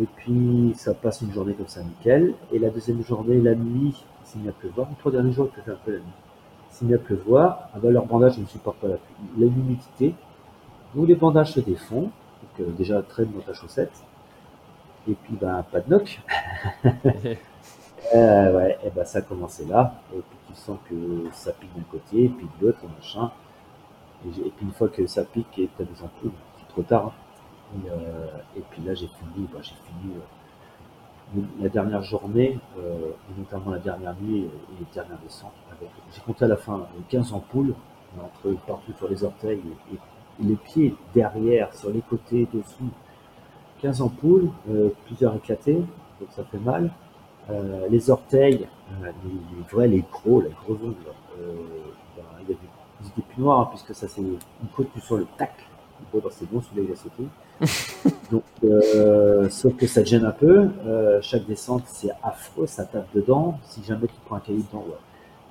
[0.00, 2.34] Et puis ça passe une journée comme ça, nickel.
[2.52, 5.62] Et la deuxième journée, la nuit, s'il y a pleuvoir, les trois derniers jours, il
[5.62, 6.06] faire un peu la nuit.
[6.70, 8.98] S'il y a pleuvoir, ah bah, leur bandage, je ne supporte pas la
[9.38, 10.14] l'humidité.
[10.94, 12.10] Donc les bandages se défont.
[12.58, 13.92] Donc déjà traîne dans ta chaussette.
[15.08, 16.20] Et puis ben pas de noc.
[18.14, 19.94] Euh, ouais, et ben ça a commencé là.
[20.14, 20.94] Et puis tu sens que
[21.32, 23.32] ça pique d'un côté, et puis de l'autre, machin.
[24.26, 27.06] Et, puis une fois que ça pique et tu as des ampoules, c'est trop tard.
[27.06, 27.78] hein.
[27.84, 28.26] Et, euh,
[28.56, 33.78] et puis là, j'ai fini, bah, j'ai fini euh, la dernière journée, et notamment la
[33.80, 35.52] dernière nuit et les dernières descentes.
[36.14, 37.74] J'ai compté à la fin euh, 15 ampoules,
[38.22, 39.60] entre partout sur les orteils
[39.92, 39.96] et
[40.44, 42.88] les pieds derrière, sur les côtés, dessous.
[43.86, 45.74] 15 ampoules, euh, plusieurs éclatées,
[46.20, 46.90] donc ça fait mal.
[47.48, 50.96] Euh, les orteils, euh, les, les vrais, les gros, les gros ongles,
[52.16, 52.66] ben, il y a du,
[53.00, 54.38] ils étaient plus noirs, hein, puisque ça c'est une
[54.74, 55.54] côte plus sur le tac.
[56.12, 58.16] Bon, ben, c'est bon, celui-là il a sauté.
[58.32, 60.68] Donc, euh, sauf que ça te gêne un peu.
[60.84, 63.56] Euh, chaque descente, c'est affreux, ça tape dedans.
[63.62, 64.96] Si jamais tu prends un cahier dedans, ouais.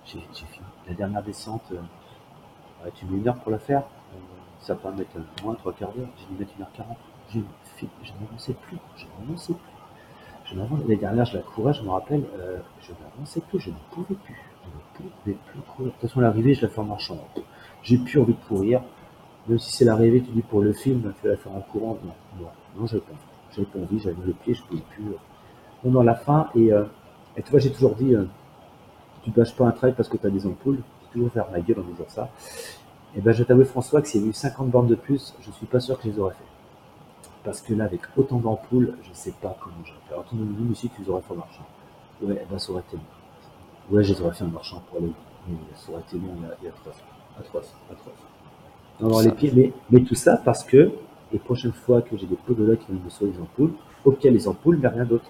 [0.06, 0.66] J'ai fini.
[0.90, 1.78] La dernière descente, euh,
[2.84, 3.84] ouais, tu mets une heure pour la faire.
[4.60, 5.12] Ça peut mettre
[5.42, 6.10] moins trois quarts d'heure.
[6.18, 6.98] J'ai dû mettre une heure quarante.
[7.30, 8.78] Fait- Je n'avançais plus.
[8.98, 9.62] Je n'avançais plus.
[10.46, 13.76] Je L'année dernière, je la courais, je me rappelle, euh, je n'avançais plus, je ne
[13.92, 14.36] pouvais plus.
[14.64, 15.86] Je ne pouvais plus courir.
[15.88, 17.18] De toute façon, l'arrivée, je la fais en marchant.
[17.84, 18.82] J'ai plus envie de courir.
[19.48, 21.98] Même si c'est l'arrivée, tu dis pour le film, tu vas la faire en courant.
[22.04, 22.48] Non, non,
[22.78, 23.20] non, j'avais pas envie.
[23.52, 25.04] J'avais pas envie, j'avais le pied, je pouvais plus.
[25.06, 25.18] euh.
[25.84, 26.86] On est la fin, et, euh,
[27.38, 28.26] et tu vois, j'ai toujours dit, euh,
[29.24, 30.80] tu bâches pas un trail parce que tu as des ampoules.
[31.02, 32.30] J'ai toujours faire ma gueule en disant ça.
[33.16, 35.52] Et ben, je t'avoue, François, que s'il y avait eu 50 bornes de plus, je
[35.52, 36.44] suis pas sûr que je les aurais fait.
[37.46, 40.14] Parce que là, avec autant d'ampoules, je sais pas comment j'aurais fait.
[40.14, 41.66] Alors, tout le monde me dit, aussi, tu les aurais fait en marchant.
[42.22, 43.04] Ouais, eh ben, ça aurait été long.
[43.96, 45.12] Ouais, je les aurais fait en marchant pour aller.
[45.48, 46.34] Mais ça aurait été long
[46.64, 46.96] et atroce.
[47.40, 48.14] Atroce, atroce.
[49.00, 50.92] Non, non, Ça- les pieds, mais, mais tout ça parce que
[51.32, 53.74] les prochaines fois que j'ai des podologues qui viennent me soigner les ampoules,
[54.06, 55.26] ok, les ampoules, mais rien d'autre.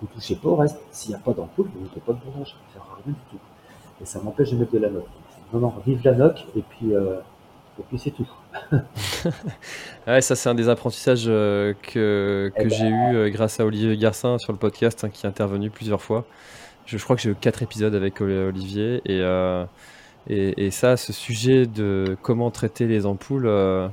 [0.00, 0.78] Vous touchez pas au reste.
[0.92, 2.56] S'il n'y a pas d'ampoule, vous ne mettez pas de bandage.
[2.72, 3.42] Ça à rien du tout.
[4.00, 5.06] Et ça m'empêche de mettre de la noc.
[5.52, 7.18] Non, non, vive la noc, et puis, euh,
[7.78, 8.28] Et puis c'est tout.
[10.06, 13.60] ouais, ça c'est un des apprentissages euh, que, Eh que ben, j'ai eu euh, grâce
[13.60, 16.26] à Olivier Garcin sur le podcast hein, qui est intervenu plusieurs fois.
[16.86, 19.64] Je, je crois que j'ai eu quatre épisodes avec Oli- Olivier et, euh,
[20.28, 23.88] et, et ça, ce sujet de comment traiter les ampoules, euh,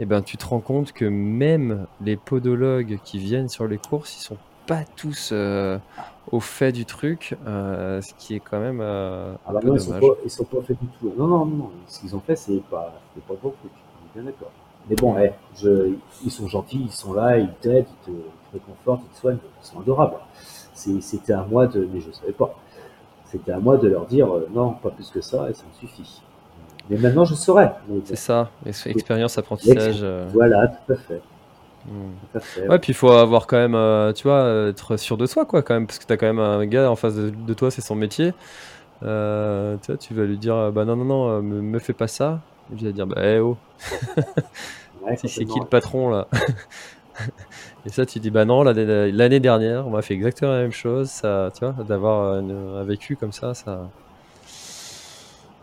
[0.00, 4.16] eh ben, tu te rends compte que même les podologues qui viennent sur les courses,
[4.18, 5.78] ils sont pas tous euh,
[6.26, 9.80] au fait du truc, euh, ce qui est quand même euh, Ah bah non, ils
[9.80, 11.12] sont, pas, ils sont pas faits du tout.
[11.16, 11.70] Non, non, non.
[11.88, 13.72] Ce qu'ils ont fait, c'est pas, c'est pas bon truc.
[14.00, 14.52] On est bien d'accord.
[14.88, 15.94] Mais bon, eh, je,
[16.24, 19.18] ils sont gentils, ils sont là, ils t'aident, ils te, ils te réconfortent, ils te
[19.20, 20.16] soignent, ils sont adorables.
[20.74, 22.54] C'était à moi de, mais je savais pas.
[23.26, 25.74] C'était à moi de leur dire euh, non, pas plus que ça, et ça me
[25.80, 26.22] suffit.
[26.90, 27.74] Mais maintenant, je saurais.
[28.04, 30.04] C'est ça, ex- expérience, apprentissage.
[30.32, 31.22] Voilà, tout à fait.
[32.40, 32.68] Fait.
[32.68, 35.62] Ouais, puis il faut avoir quand même, euh, tu vois, être sûr de soi, quoi,
[35.62, 37.80] quand même, parce que t'as quand même un gars en face de, de toi, c'est
[37.82, 38.32] son métier.
[39.02, 41.92] Euh, tu vois, tu vas lui dire, euh, bah non, non, non, me, me fais
[41.92, 42.40] pas ça.
[42.72, 43.56] Et puis il va dire, bah, eh oh,
[45.02, 46.28] Ouais, c'est qui le patron là?
[47.86, 51.10] Et ça, tu dis, bah non, l'année dernière, on m'a fait exactement la même chose.
[51.10, 53.90] Ça, tu vois, d'avoir un vécu comme ça, ça,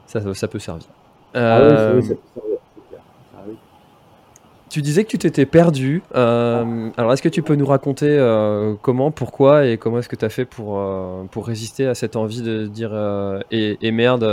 [0.05, 0.87] ça, ça peut servir.
[1.33, 3.01] Ah oui, ça peut servir, c'est clair.
[3.33, 3.57] Ah oui.
[4.69, 6.03] Tu disais que tu t'étais perdu.
[6.15, 10.15] Euh, alors, est-ce que tu peux nous raconter euh, comment, pourquoi et comment est-ce que
[10.15, 12.91] tu as fait pour, euh, pour résister à cette envie de dire
[13.49, 14.23] et, merde,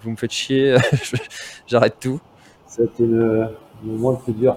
[0.00, 0.76] vous me faites chier,
[1.66, 2.18] j'arrête tout.
[2.66, 3.48] C'était le,
[3.84, 4.56] le moment le plus dur.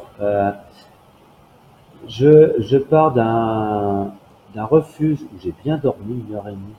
[2.07, 6.75] Je, je pars d'un refuge où j'ai bien dormi, une heure et demie.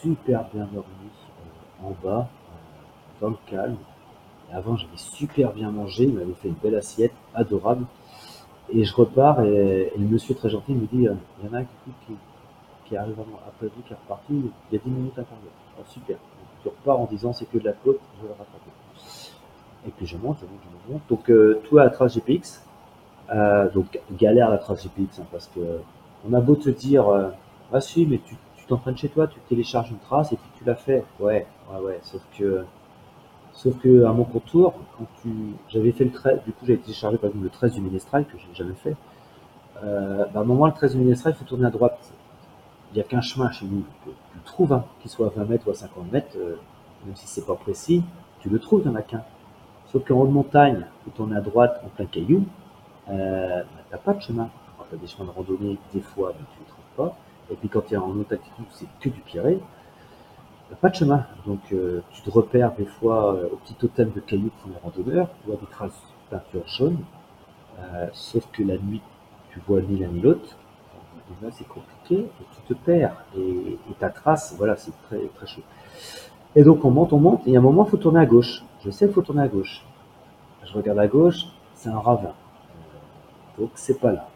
[0.00, 1.10] Super bien dormi
[1.84, 2.28] en bas,
[3.20, 3.76] dans le calme.
[4.52, 6.04] Avant, j'avais super bien mangé.
[6.04, 7.86] Il m'avait fait une belle assiette, adorable.
[8.70, 11.58] Et je repars et, le monsieur très gentil me dit euh, il y en a
[11.58, 12.14] un qui,
[12.86, 15.28] qui, arrive après vous, qui est reparti il y a 10 minutes à d'heure.
[15.78, 16.16] Oh, super.
[16.16, 18.70] Donc, je repars en disant c'est que de la côte, je vais le rattraper.
[19.86, 21.02] Et puis je monte, je monte, je monte.
[21.08, 22.62] Donc euh, tout à la trace GPX.
[23.30, 25.60] Euh, donc galère la trace GPX hein, parce que
[26.28, 27.30] on a beau te dire euh,
[27.72, 30.64] ah si mais tu tu t'entraînes chez toi, tu télécharges une trace et puis tu
[30.64, 31.04] l'as fait.
[31.18, 31.98] Ouais, ouais, ouais.
[32.02, 32.64] Sauf que
[33.52, 35.30] sauf que à mon contour, quand tu
[35.68, 38.38] j'avais fait le 13, du coup j'ai téléchargé par exemple le 13 du Minestrel que
[38.38, 38.96] j'ai jamais fait.
[39.84, 42.12] Euh, bah, à un moment le 13 du Minestrel, il faut tourner à droite.
[42.92, 43.84] Il n'y a qu'un chemin chez nous.
[44.04, 46.56] Tu tu le trouves, hein, qu'il soit à 20 mètres ou à 50 mètres, euh,
[47.06, 48.02] même si c'est pas précis,
[48.40, 49.22] tu le trouves, il n'y en a qu'un.
[49.86, 52.44] Sauf qu'en haut de montagne, faut tourner à droite en plein caillou,
[53.10, 54.48] euh, bah, t'as pas de chemin.
[54.78, 57.16] Quand t'as des chemins de randonnée, des fois, bah, tu les trouves pas.
[57.50, 59.58] Et puis quand tu es en haute altitude, c'est que du pierré,
[60.80, 61.26] pas de chemin.
[61.46, 64.76] Donc euh, tu te repères des fois euh, au petit totem de cailloux pour les
[64.82, 66.98] randonneurs, tu vois des traces de peinture jaune,
[67.80, 69.02] euh, sauf que la nuit,
[69.50, 70.56] tu vois ni l'un ni l'autre.
[71.40, 73.24] Déjà, c'est compliqué et tu te perds.
[73.36, 75.62] Et, ta trace, voilà, c'est très, très chaud.
[76.56, 78.62] Et donc on monte, on monte, et à un moment, il faut tourner à gauche.
[78.84, 79.84] Je sais qu'il faut tourner à gauche.
[80.64, 82.32] Je regarde à gauche, c'est un ravin.
[83.58, 84.28] Donc c'est pas là.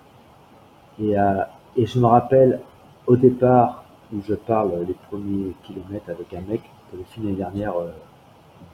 [0.99, 2.61] Et je me rappelle
[3.07, 7.39] au départ où je parle les premiers kilomètres avec un mec qui avait fini l'année
[7.39, 7.91] dernière, euh,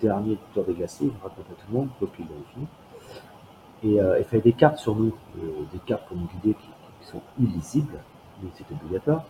[0.01, 2.67] dernier tour des glaciers, il me raconte à tout le monde, donc il avait fini.
[3.85, 6.69] Et euh, il fallait des cartes sur nous, euh, des cartes pour nous guider qui,
[7.07, 7.99] sont illisibles,
[8.41, 9.25] mais c'est obligatoire.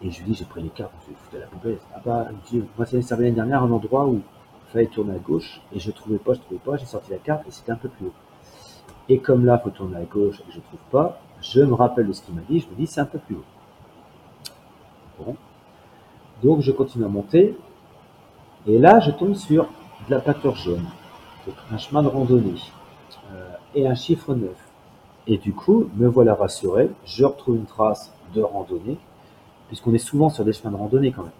[0.00, 1.78] Et je lui dis, j'ai pris les cartes, je vais foutre à la poubelle.
[1.94, 5.14] Ah bah, me dit, moi ça servi l'année dernière, un endroit où il fallait tourner
[5.14, 7.72] à gauche, et je trouvais pas, je trouvais pas, j'ai sorti la carte, et c'était
[7.72, 8.14] un peu plus haut.
[9.10, 12.06] Et comme là, il faut tourner à gauche, et je trouve pas, je me rappelle
[12.06, 13.44] de ce qu'il m'a dit, je me dis, c'est un peu plus haut.
[16.42, 17.56] Donc je continue à monter,
[18.66, 19.64] et là, je tombe sur
[20.06, 20.86] de la peinture jaune,
[21.46, 22.54] donc un chemin de randonnée,
[23.32, 24.50] euh, et un chiffre 9.
[25.26, 28.98] Et du coup, me voilà rassuré, je retrouve une trace de randonnée,
[29.66, 31.32] puisqu'on est souvent sur des chemins de randonnée quand même.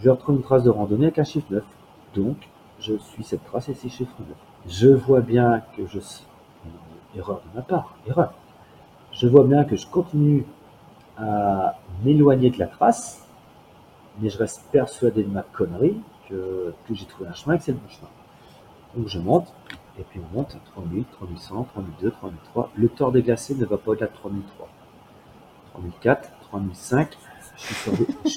[0.00, 1.64] Je retrouve une trace de randonnée avec un chiffre 9.
[2.14, 2.36] Donc,
[2.78, 4.28] je suis cette trace et ces chiffres 9.
[4.68, 5.98] Je vois bien que je...
[7.16, 8.34] Erreur de ma part, erreur.
[9.12, 10.44] Je vois bien que je continue
[11.16, 13.26] à m'éloigner de la trace,
[14.20, 17.64] mais je reste persuadé de ma connerie que, que j'ai trouvé un chemin et que
[17.64, 18.08] c'est le bon chemin.
[18.96, 19.52] Donc je monte,
[19.98, 22.70] et puis on monte à 3000, 3100, 3002, 3003.
[22.76, 24.68] Le tort des glacés ne va pas au-delà de 3003.
[25.72, 27.16] 3004, 3005.
[27.56, 28.30] Je suis sur des, je,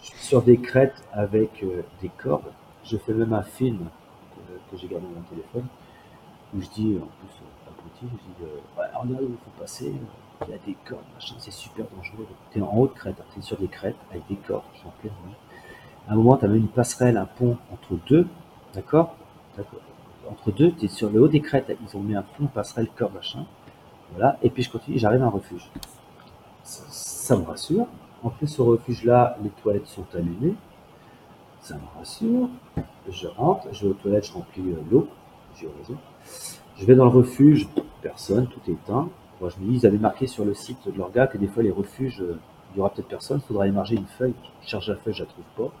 [0.00, 2.52] suis sur des crêtes avec euh, des cordes.
[2.84, 3.88] Je fais même un film
[4.34, 5.66] que, que j'ai gardé dans mon téléphone
[6.54, 9.60] où je dis, en plus, euh, abruti, je dis, euh, ouais, regarde où il faut
[9.60, 9.92] passer, euh,
[10.46, 12.26] il y a des cordes, machin, c'est super dangereux.
[12.52, 15.12] T'es en haute crête, t'es sur des crêtes avec des cordes, je suis en pleine
[15.26, 15.34] nuit.
[16.08, 18.26] À un moment, t'as même une passerelle, un pont entre deux,
[18.74, 19.16] d'accord?
[20.30, 23.14] Entre deux, t'es sur le haut des crêtes, ils ont mis un pont, passerelle, corde,
[23.14, 23.46] machin.
[24.12, 25.70] Voilà, et puis je continue, j'arrive à un refuge.
[26.62, 27.86] Ça, ça me rassure.
[28.22, 30.54] En plus, ce refuge-là, les toilettes sont allumées.
[31.60, 32.48] Ça me rassure.
[33.08, 35.08] Je rentre, je vais aux toilettes, je remplis euh, l'eau.
[35.52, 35.98] plusieurs raisons.
[36.76, 37.68] Je vais dans le refuge,
[38.02, 39.08] personne, tout est éteint.
[39.40, 41.62] Je me dis, ils avaient marqué sur le site de leur gars que des fois
[41.62, 42.38] les refuges, euh,
[42.74, 44.34] il y aura peut-être personne, il faudra émarger une feuille.
[44.62, 45.72] Je cherche la feuille, je la trouve pas.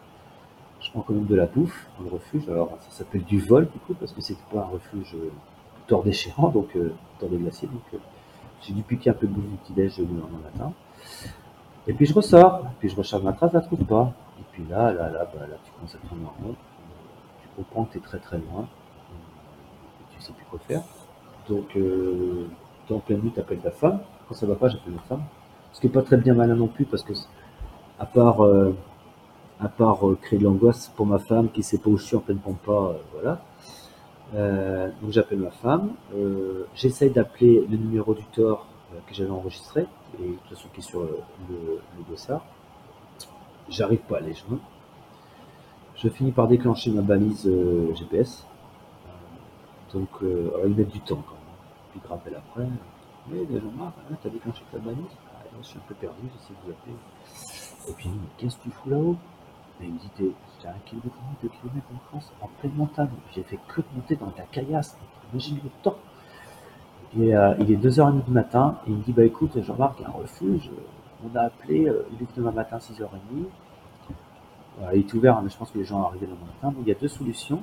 [0.80, 2.48] Je prends quand même de la bouffe dans le refuge.
[2.48, 5.30] Alors, ça s'appelle du vol, du coup, parce que c'était pas un refuge euh,
[5.86, 7.68] tord déchirant, donc euh, tord des glaciers.
[7.68, 7.98] Donc, euh,
[8.62, 10.72] j'ai dû piquer un peu de bouffe du petit-déj le lendemain matin.
[11.86, 14.12] Et puis je ressors, puis je recharge ma trace, je la trouve pas.
[14.38, 16.54] Et puis là, là, là, bah, tu commences à tourner en rond.
[17.42, 18.68] Tu comprends que tu es très très loin.
[20.00, 20.82] Et tu sais plus quoi faire.
[21.48, 21.76] Donc,
[22.96, 24.00] pleine nuit, t'appelles ta femme.
[24.28, 25.22] Quand ça va pas, j'appelle ma femme.
[25.72, 27.12] Ce qui est pas très bien malin non plus, parce que,
[27.98, 28.74] à part, euh,
[29.60, 32.16] à part euh, créer de l'angoisse pour ma femme qui sait pas où je suis
[32.16, 33.42] en pleine pampa, euh, voilà.
[35.00, 35.92] Donc j'appelle ma femme.
[36.74, 38.66] J'essaye d'appeler le numéro du tort
[39.06, 39.86] que j'avais enregistré,
[40.20, 41.18] et de toute façon qui est sur le,
[41.48, 42.44] le, dossard.
[43.70, 44.60] J'arrive pas à les joindre.
[45.96, 47.50] Je finis par déclencher ma balise
[47.94, 48.44] GPS.
[49.92, 51.37] Donc euh, alors, du temps quand.
[51.98, 52.68] Puis te rappellent après.
[53.30, 56.64] Mais Jean-Marc, hein, t'as déclenché ta balise ah, Je suis un peu perdu, j'essaie de
[56.64, 56.96] vous appeler.
[57.88, 59.16] Et puis qu'est-ce que tu fous là-haut?
[59.80, 63.10] Il me dit, t'es à un kilomètre, deux kilomètres en France, en pleine montagne.
[63.32, 64.98] J'ai fait que de monter dans ta caillasse.
[65.32, 65.96] Imagine le temps.
[67.16, 70.02] Et euh, il est 2h30 du matin, et il me dit, bah écoute, Jean-Marc, il
[70.02, 73.08] y a un refuge, euh, on a appelé, euh, il ouvre demain matin 6h30.
[74.78, 76.74] Voilà, il est ouvert, hein, mais je pense que les gens arrivent demain matin.
[76.74, 77.62] Donc il y a deux solutions.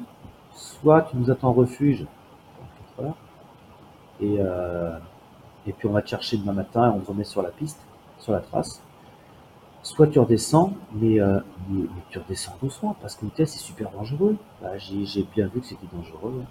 [0.54, 2.25] Soit tu nous attends en refuge pendant 4 heures,
[4.22, 4.98] et, euh,
[5.68, 7.80] et puis on va te chercher demain matin et on te remet sur la piste,
[8.20, 8.82] sur la trace.
[9.84, 11.40] Soit tu redescends, mais, euh,
[11.70, 14.36] mais, mais tu redescends doucement, parce que le test c'est super dangereux.
[14.62, 16.44] Bah, j'ai bien vu que c'était dangereux.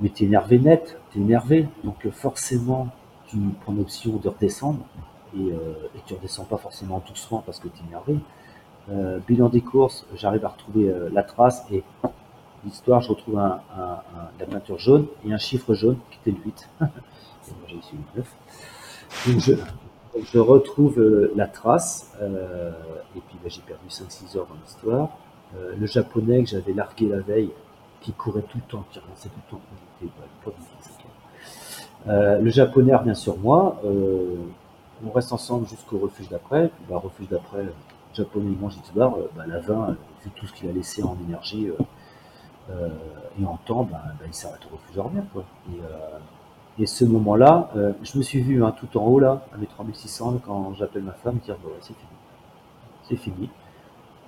[0.00, 1.68] Mais t'es énervé net, t'es énervé.
[1.84, 2.88] Donc euh, forcément,
[3.28, 4.84] tu prends l'option de redescendre,
[5.34, 5.74] et, euh,
[6.04, 8.18] tu redescends pas forcément doucement parce que t'es énervé.
[9.28, 11.84] Bilan des courses, j'arrive à retrouver la trace, et
[12.64, 16.68] l'histoire, je retrouve la peinture jaune et un chiffre jaune qui était le 8.
[16.80, 16.90] Et moi,
[17.68, 18.36] j'ai ici le 9.
[19.26, 19.40] Donc
[20.32, 22.72] je, retrouve euh, la trace, euh,
[23.16, 25.10] et puis bah, j'ai perdu 5-6 heures dans l'histoire.
[25.56, 27.50] Euh, le japonais que j'avais largué la veille,
[28.00, 29.62] qui courait tout le temps, qui avançait tout le temps,
[30.00, 30.50] il était, bah, pas
[32.40, 37.62] le japonais revient sur moi, on reste ensemble jusqu'au refuge d'après, puis bah, refuge d'après,
[37.62, 37.72] le
[38.12, 41.68] japonais mange il se barre, vu tout ce qu'il a laissé en énergie
[42.70, 42.88] euh,
[43.40, 45.24] et en temps, bah, bah, il s'arrête au refuge de revenir.
[45.32, 45.44] Quoi.
[45.70, 46.18] Et, euh,
[46.78, 49.66] et ce moment-là, euh, je me suis vu hein, tout en haut là, à mes
[49.66, 52.08] 3600, quand j'appelle ma femme, dire c'est fini.
[53.08, 53.50] C'est fini.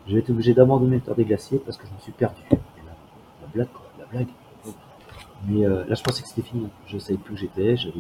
[0.06, 2.42] Je vais être obligé d'abandonner le tour des glaciers parce que je me suis perdu.
[2.50, 2.92] Et là,
[3.40, 4.28] la blague, quoi, la blague.
[5.46, 6.68] Mais là, je pensais que c'était fini.
[6.86, 7.76] Je savais plus où j'étais.
[7.76, 7.94] J'avais,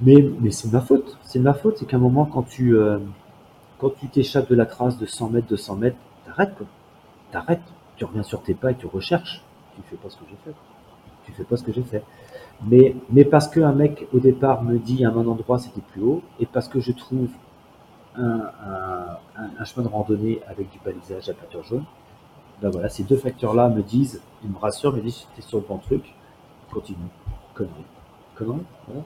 [0.00, 1.18] mais mais c'est ma faute.
[1.22, 1.78] C'est ma faute.
[1.78, 2.76] C'est qu'à un moment, quand tu
[3.78, 6.66] quand tu t'échappes de la trace de 100 mètres, 200 mètres, t'arrêtes quoi.
[7.34, 7.74] T'arrêtes.
[7.96, 9.42] Tu reviens sur tes pas et tu recherches.
[9.74, 10.54] Tu fais pas ce que j'ai fait.
[11.24, 12.04] Tu fais pas ce que j'ai fait.
[12.62, 16.22] Mais, mais parce qu'un mec au départ me dit à un endroit c'était plus haut,
[16.38, 17.28] et parce que je trouve
[18.16, 21.84] un, chemin de randonnée avec du balisage à peinture jaune,
[22.62, 25.64] ben voilà, ces deux facteurs-là me disent, ils me rassurent, me disent t'es sur le
[25.66, 26.14] bon truc,
[26.72, 26.98] continue,
[27.52, 27.84] connerie.
[28.36, 29.02] Connerie, voilà.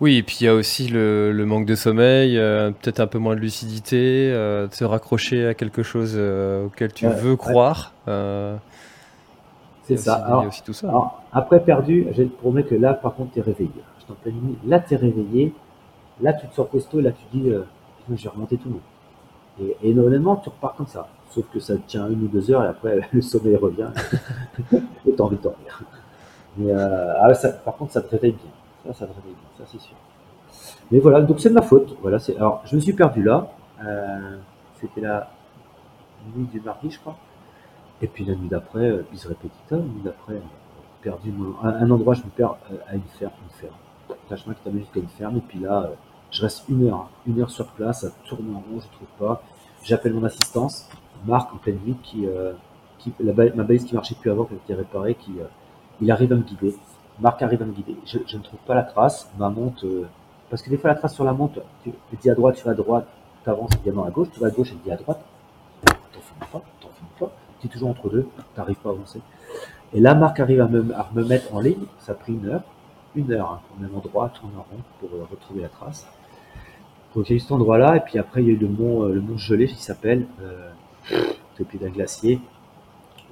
[0.00, 3.06] Oui, et puis il y a aussi le, le manque de sommeil, euh, peut-être un
[3.06, 7.36] peu moins de lucidité, euh, de se raccrocher à quelque chose euh, auquel tu veux
[7.36, 7.92] croire.
[9.82, 9.96] C'est ça.
[9.96, 10.88] aussi- il y a Alors, aussi tout ça.
[10.88, 13.70] Alors, après perdu, je te promets que là, par contre, t'es réveillé.
[14.00, 14.56] Je t'en nuit.
[14.66, 15.52] Là, t'es réveillé.
[16.22, 17.00] Là, tu te sors costaud.
[17.00, 18.80] Là, tu dis, vais remonter tout le monde.
[19.82, 21.08] Et, et honnêtement, tu repars comme ça.
[21.30, 23.90] Sauf que ça tient une ou deux heures et après, le sommeil revient.
[24.72, 25.82] et t'as envie de dormir.
[26.56, 28.50] Mais, ah ça, par contre, ça te réveille bien.
[28.86, 29.48] Ça, ça réveille bien.
[29.58, 29.96] Ça, c'est sûr.
[30.90, 31.96] Mais voilà, donc c'est de ma faute.
[32.02, 33.48] Voilà, c'est, alors, je me suis perdu là.
[33.84, 34.38] Euh,
[34.80, 35.30] c'était la
[36.34, 37.16] nuit du mardi, je crois.
[38.02, 40.40] Et puis la nuit d'après, euh, bis repetita, la nuit d'après, euh,
[41.02, 43.74] perdu mon- un, endroit, je me perds euh, à une ferme, une ferme.
[44.30, 45.94] Un chemin qui t'amène jusqu'à une ferme, et puis là, euh,
[46.30, 49.08] je reste une heure, hein, une heure sur place, à tourner en rond, je trouve
[49.18, 49.42] pas.
[49.82, 50.88] J'appelle mon assistance,
[51.26, 52.26] Marc en pleine nuit, qui,
[52.98, 53.32] qui ma
[53.64, 55.32] balise qui marchait plus avant, qui a été réparée, qui,
[56.00, 56.74] il arrive à me guider.
[57.20, 57.96] Marc arrive à me guider.
[58.06, 60.08] Je, ne trouve pas la trace, ma monte, euh,
[60.48, 62.64] parce que des fois la trace sur la monte, tu, tu dis à droite, tu
[62.64, 63.06] vas à droite,
[63.44, 65.20] tu avances également à gauche, tu vas à gauche, elle dit à droite.
[65.84, 67.30] T'en finis pas, t'en finis pas.
[67.60, 69.20] Tu es toujours entre deux, t'arrives pas à avancer.
[69.92, 72.62] Et là, Marc arrive à me, mettre en ligne, ça a pris une heure,
[73.14, 76.06] une heure, hein, au même endroit, tourner en rond pour euh, retrouver la trace.
[77.14, 78.68] Donc il y a eu cet endroit-là, et puis après il y a eu le
[78.68, 80.70] mont, euh, le mont gelé qui s'appelle, euh,
[81.58, 82.40] au pied d'un glacier.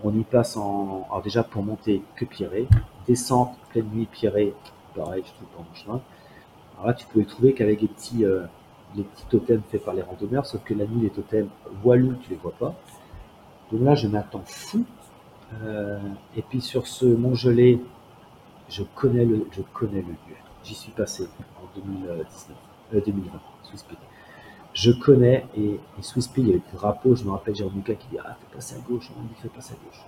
[0.02, 2.66] On y passe en, alors déjà pour monter que Pierré,
[3.08, 4.54] descente, pleine nuit Pierré,
[4.94, 6.00] pareil, je trouve pas mon chemin.
[6.74, 8.44] Alors là, tu pouvais trouver qu'avec les petits, euh,
[8.94, 11.48] les petits totems faits par les randonneurs, sauf que la nuit, les totems
[11.82, 12.74] voilus, tu les vois pas.
[13.72, 14.84] Donc là, je m'attends fou.
[15.62, 15.98] Euh,
[16.36, 17.80] et puis sur ce mont gelé,
[18.68, 20.36] je connais le, je connais le lieu.
[20.62, 21.26] J'y suis passé
[21.60, 23.84] en 2019, 2020, Swiss.
[24.74, 25.80] Je connais, et, et
[26.36, 28.76] il y avait le drapeau, je me rappelle Jérôme Lucas qui dit Ah, fais passer
[28.76, 30.04] à gauche, on dit fais passer à gauche.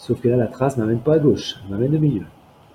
[0.00, 2.24] Sauf que là, la trace ne m'amène pas à gauche, elle m'amène au milieu.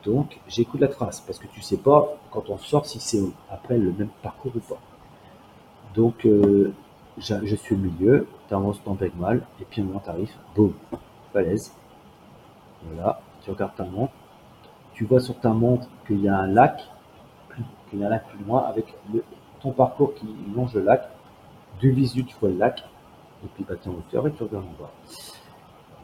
[0.03, 3.19] Donc, j'écoute la trace, parce que tu sais pas, quand on sort, si c'est
[3.49, 4.79] après le même parcours ou pas.
[5.95, 6.71] Donc, euh,
[7.17, 10.73] je suis au milieu, tu avances tant mal, et puis un moment, tu arrives, boum,
[11.33, 11.73] falaise.
[12.83, 14.13] Voilà, tu regardes ta montre,
[14.93, 16.79] tu vois sur ta montre qu'il y a un lac,
[17.89, 18.93] qu'il y a un lac plus loin, avec
[19.61, 21.09] ton parcours qui longe le lac.
[21.79, 22.83] Du visu, tu vois le lac,
[23.43, 24.91] et puis bah, tu es en hauteur et tu regardes en bas.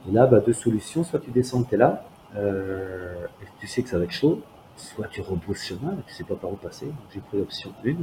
[0.07, 2.03] Et là, bah, deux solutions, soit tu descends, tu es là,
[2.35, 4.41] euh, et tu sais que ça va être chaud,
[4.75, 6.87] soit tu rebrousses chemin, tu sais pas par où passer.
[6.87, 7.95] Donc j'ai pris l'option 1.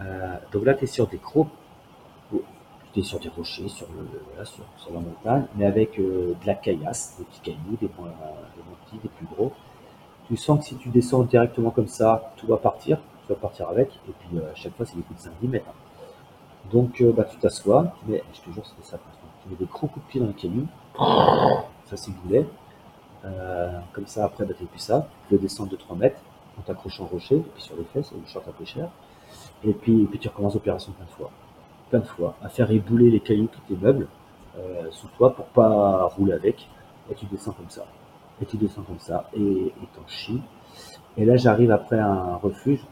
[0.00, 1.48] Euh, donc là, tu es sur des crocs,
[2.92, 3.86] tu es sur des rochers, sur,
[4.92, 8.12] la montagne, mais avec euh, de la caillasse, des petits cailloux, des moins,
[8.86, 9.52] petits, des plus gros.
[10.26, 13.68] Tu sens que si tu descends directement comme ça, tout va partir, tu vas partir
[13.68, 15.72] avec, et puis à chaque fois, c'est des coups de 5 10 mètres.
[16.70, 18.98] Donc bah, tu t'assois, mais je te jure, c'était ça.
[19.42, 20.66] Tu mets des gros coups de pied dans le caillou,
[20.98, 22.12] ça c'est.
[23.24, 25.08] Euh, comme ça, après, bah, tu plus ça.
[25.22, 26.20] Tu peux descendre de 3 mètres
[26.58, 28.88] en t'accrochant au rocher, et puis sur les fesses, le short peu cher.
[29.64, 31.30] Et puis, puis tu recommences l'opération plein de fois.
[31.90, 32.36] Plein de fois.
[32.42, 34.08] À faire ébouler les cailloux qui tes meubles
[34.58, 36.68] euh, sous toi pour pas rouler avec.
[37.10, 37.86] Et tu descends comme ça.
[38.40, 39.28] Et tu descends comme ça.
[39.34, 40.42] Et t'en chies.
[41.16, 42.84] Et là, j'arrive après un refuge.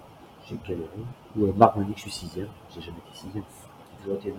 [0.47, 0.89] J'ai galéré.
[1.37, 2.49] Où euh, Marc m'a dit que je suis sixième.
[2.71, 3.45] J'ai jamais été sixième.
[3.99, 4.33] J'ai toujours été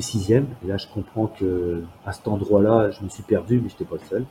[0.00, 0.46] sixième.
[0.64, 3.84] Et là, je comprends que à cet endroit-là, je me suis perdu, mais je n'étais
[3.84, 4.26] pas le seul.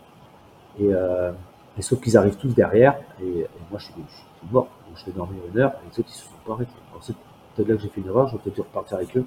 [0.80, 1.32] Et, euh,
[1.80, 3.94] sauf qu'ils arrivent tous derrière, et, moi, je suis,
[4.52, 4.68] mort.
[4.88, 6.72] Donc, je vais dormir une heure, et les autres, ils se sont pas arrêtés.
[7.02, 7.16] c'est
[7.56, 9.26] peut-être là que j'ai fait une erreur, j'aurais peut-être dû repartir avec eux.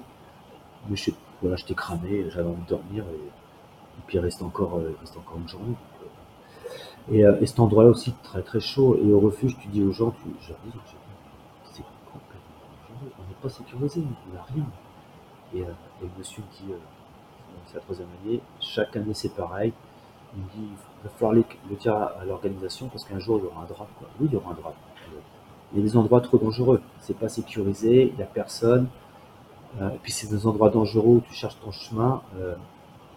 [0.89, 1.11] Mais je,
[1.41, 5.37] voilà, j'étais cramé, j'avais envie de dormir, et, puis il reste encore, euh, reste encore
[5.37, 5.75] une journée.
[7.11, 8.97] Euh, et, et, cet endroit-là aussi, très très chaud.
[9.03, 10.77] Et au refuge, tu dis aux gens, tu, je dis,
[11.71, 14.65] c'est complètement On n'est pas sécurisé, il n'y a rien.
[15.53, 15.65] Et,
[16.01, 16.77] euh, et le monsieur dit, euh,
[17.67, 19.73] c'est la troisième année, chaque année c'est pareil.
[20.35, 23.47] Il me dit, il va falloir le dire à, l'organisation parce qu'un jour il y
[23.47, 23.87] aura un drap.
[24.19, 24.73] Oui, il y aura un drap.
[25.71, 26.81] Il y a des endroits trop dangereux.
[26.99, 28.87] C'est pas sécurisé, il n'y a personne.
[29.79, 32.21] Euh, et puis c'est des endroits dangereux où tu cherches ton chemin.
[32.37, 32.55] Euh,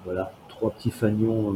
[0.05, 1.55] voilà, trois petits fagnons.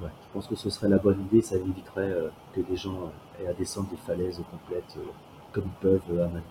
[0.00, 1.42] je pense que ce serait la bonne idée.
[1.42, 2.12] Ça éviterait
[2.52, 3.10] que des gens
[3.40, 4.98] aient à descendre des falaises complètes
[5.52, 6.42] comme ils peuvent à Manu.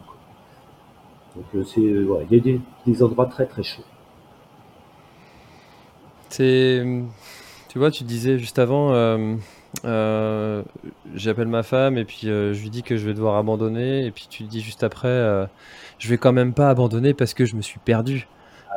[1.36, 3.84] Donc euh, c'est euh, il y a des, endroits très très chauds.
[6.30, 6.84] C'est
[7.70, 10.64] tu vois, tu disais juste avant, euh,
[11.14, 14.28] j'appelle ma femme et puis je lui dis que je vais devoir abandonner et puis
[14.30, 15.48] tu dis juste après,
[16.00, 18.28] je vais quand même pas abandonner parce que je me suis perdu.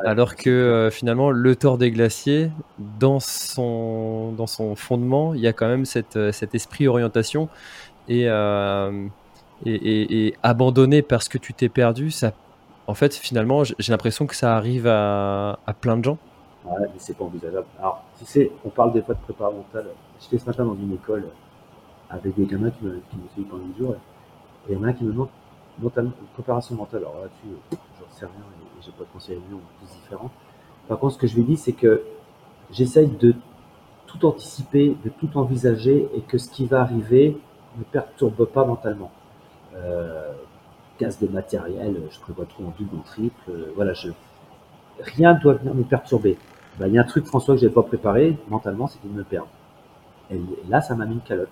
[0.05, 2.51] Alors que finalement, le tort des glaciers,
[2.99, 7.47] dans son, dans son fondement, il y a quand même cette, cet esprit orientation
[8.09, 8.23] et,
[9.65, 12.33] et, et, abandonner parce que tu t'es perdu, ça
[12.89, 16.17] en fait, finalement, j'ai l'impression que ça arrive à, plein de gens.
[16.65, 17.67] Ouais, mais c'est pas envisageable.
[17.77, 19.89] Alors, tu sais, on parle des fois de préparation mentale.
[20.19, 21.27] J'étais ce matin dans une école
[22.09, 24.83] avec des gamins qui me, qui me suivent pendant une jour, et il y en
[24.85, 25.29] a un qui me demande
[25.79, 27.01] une préparation mentale.
[27.01, 29.93] Alors là-dessus, j'en sais rien et, j'ai pas de conseils à lui, on est tous
[30.01, 30.31] différents.
[30.87, 32.01] Par contre, ce que je lui dis, c'est que
[32.71, 33.35] j'essaye de
[34.07, 37.37] tout anticiper, de tout envisager et que ce qui va arriver
[37.77, 39.11] ne perturbe pas mentalement.
[39.75, 40.33] Euh,
[40.99, 43.39] casse de matériel, je prévois tout en double, en triple.
[43.49, 44.09] Euh, voilà, je,
[44.99, 46.37] rien ne doit venir me perturber.
[46.77, 49.13] Ben, il y a un truc, François, que je n'avais pas préparé mentalement, c'était de
[49.13, 49.49] me perdre.
[50.29, 50.39] Et,
[50.69, 51.49] là, ça m'a mis une calotte.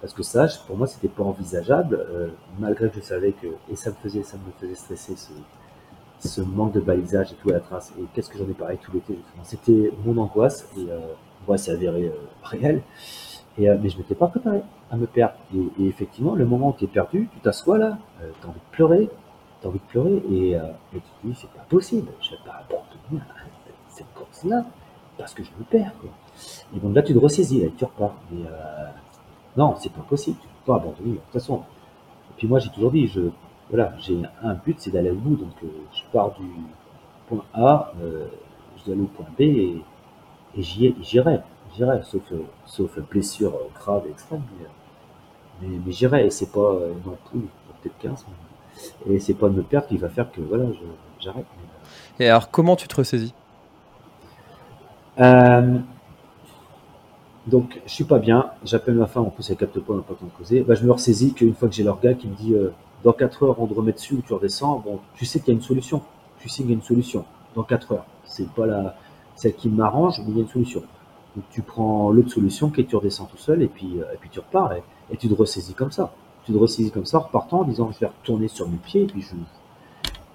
[0.00, 2.28] Parce que ça, pour moi, c'était pas envisageable, euh,
[2.58, 5.14] malgré que je savais que, et ça me faisait, ça me faisait stresser
[6.18, 7.92] ce, manque de balisage et tout à la trace.
[7.98, 10.98] Et qu'est-ce que j'en ai parlé tout l'été, C'était mon angoisse, et euh,
[11.46, 12.12] moi, c'est avéré euh,
[12.42, 12.82] réel.
[13.58, 15.34] Et, mais je m'étais pas préparé à me perdre.
[15.54, 18.58] Et, effectivement, le moment où tu es perdu, tu t'assois là, euh, tu as envie
[18.58, 19.10] de pleurer,
[19.60, 20.62] tu as envie de pleurer, et, euh,
[20.94, 23.22] et tu te dis, c'est pas possible, je vais pas abandonner
[23.88, 24.64] cette course-là,
[25.18, 25.92] parce que je me perds.
[26.00, 26.10] Quoi.
[26.76, 28.14] Et donc là, tu te ressaisis, là, tu repars.
[28.32, 28.86] Et, euh,
[29.56, 31.56] non, c'est pas possible, tu peux pas abandonner, de toute façon.
[32.30, 33.22] Et puis moi, j'ai toujours dit, je,
[33.70, 36.46] voilà, j'ai un but, c'est d'aller au bout, donc euh, je pars du
[37.28, 39.82] point A, je dois aller au point B, et,
[40.56, 41.40] et j'irai
[41.76, 42.22] j'irai, sauf,
[42.66, 44.42] sauf blessure grave et extrême.
[45.60, 47.48] Mais, mais, j'irai, et c'est pas une ampoule,
[47.82, 48.26] peut-être 15,
[49.08, 50.66] et c'est pas de me perdre qui va faire que voilà,
[51.20, 51.46] j'arrête.
[52.18, 53.34] Et alors, comment tu te ressaisis?
[55.18, 55.78] Euh,
[57.46, 60.02] Donc, je suis pas bien, j'appelle ma femme, en plus elle capte pas, on n'a
[60.02, 60.62] pas tant causer.
[60.62, 62.72] Bah, je me ressaisis qu'une fois que j'ai leur gars qui me dit euh,
[63.04, 65.50] dans 4 heures on te remet dessus ou tu redescends, bon, tu sais qu'il y
[65.52, 66.02] a une solution.
[66.40, 67.24] Tu sais qu'il y a une solution
[67.54, 68.06] dans 4 heures.
[68.24, 68.96] C'est pas la,
[69.36, 70.82] celle qui m'arrange, mais il y a une solution.
[71.50, 74.40] Tu prends l'autre solution qui est tu redescends tout seul et puis, et puis tu
[74.40, 76.12] repars et, et tu te ressaisis comme ça.
[76.44, 79.02] Tu te ressaisis comme ça en repartant en disant je vais retourner sur mes pieds
[79.02, 79.06] et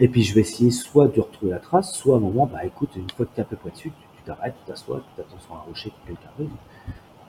[0.07, 2.89] puis je, vais essayer soit de retrouver la trace, soit à un moment, bah écoute,
[2.95, 5.39] une fois que tu es à peu près dessus, tu t'arrêtes, tu t'assois, tu t'attends
[5.39, 6.49] sur un rocher que quelqu'un arrive.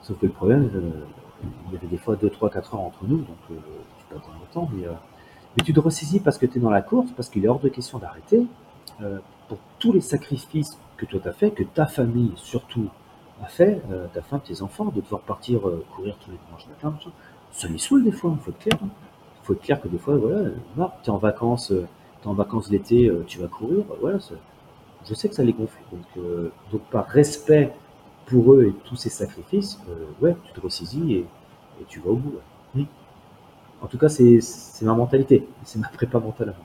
[0.01, 1.05] Sauf que le problème, euh,
[1.67, 3.55] il y avait des fois 2, 3, 4 heures entre nous, donc euh,
[3.97, 4.91] tu peux attendre longtemps, mais, euh,
[5.57, 7.59] mais tu te ressaisis parce que tu es dans la course, parce qu'il est hors
[7.59, 8.45] de question d'arrêter,
[9.01, 12.87] euh, pour tous les sacrifices que toi t'as fait, que ta famille surtout
[13.41, 16.67] a fait, euh, ta femme, tes enfants, de devoir partir euh, courir tous les dimanches
[16.67, 16.93] matin,
[17.51, 18.79] ça les saoule des fois, il faut être clair.
[18.81, 20.51] Il faut être clair que des fois, voilà,
[21.03, 21.87] tu es en vacances, euh,
[22.21, 24.17] t'es en vacances d'été, tu vas courir, voilà,
[25.05, 25.77] je sais que ça les gonfle.
[26.71, 27.73] Donc, par respect
[28.25, 29.79] pour eux et tous ces sacrifices,
[30.21, 31.25] ouais, tu te ressaisis et,
[31.89, 32.35] tu vas au bout.
[32.75, 32.83] ouais.
[32.83, 32.87] Mm.
[33.81, 34.39] En tout cas, c'est
[34.83, 36.55] ma mentalité, c'est ma prépa mentale.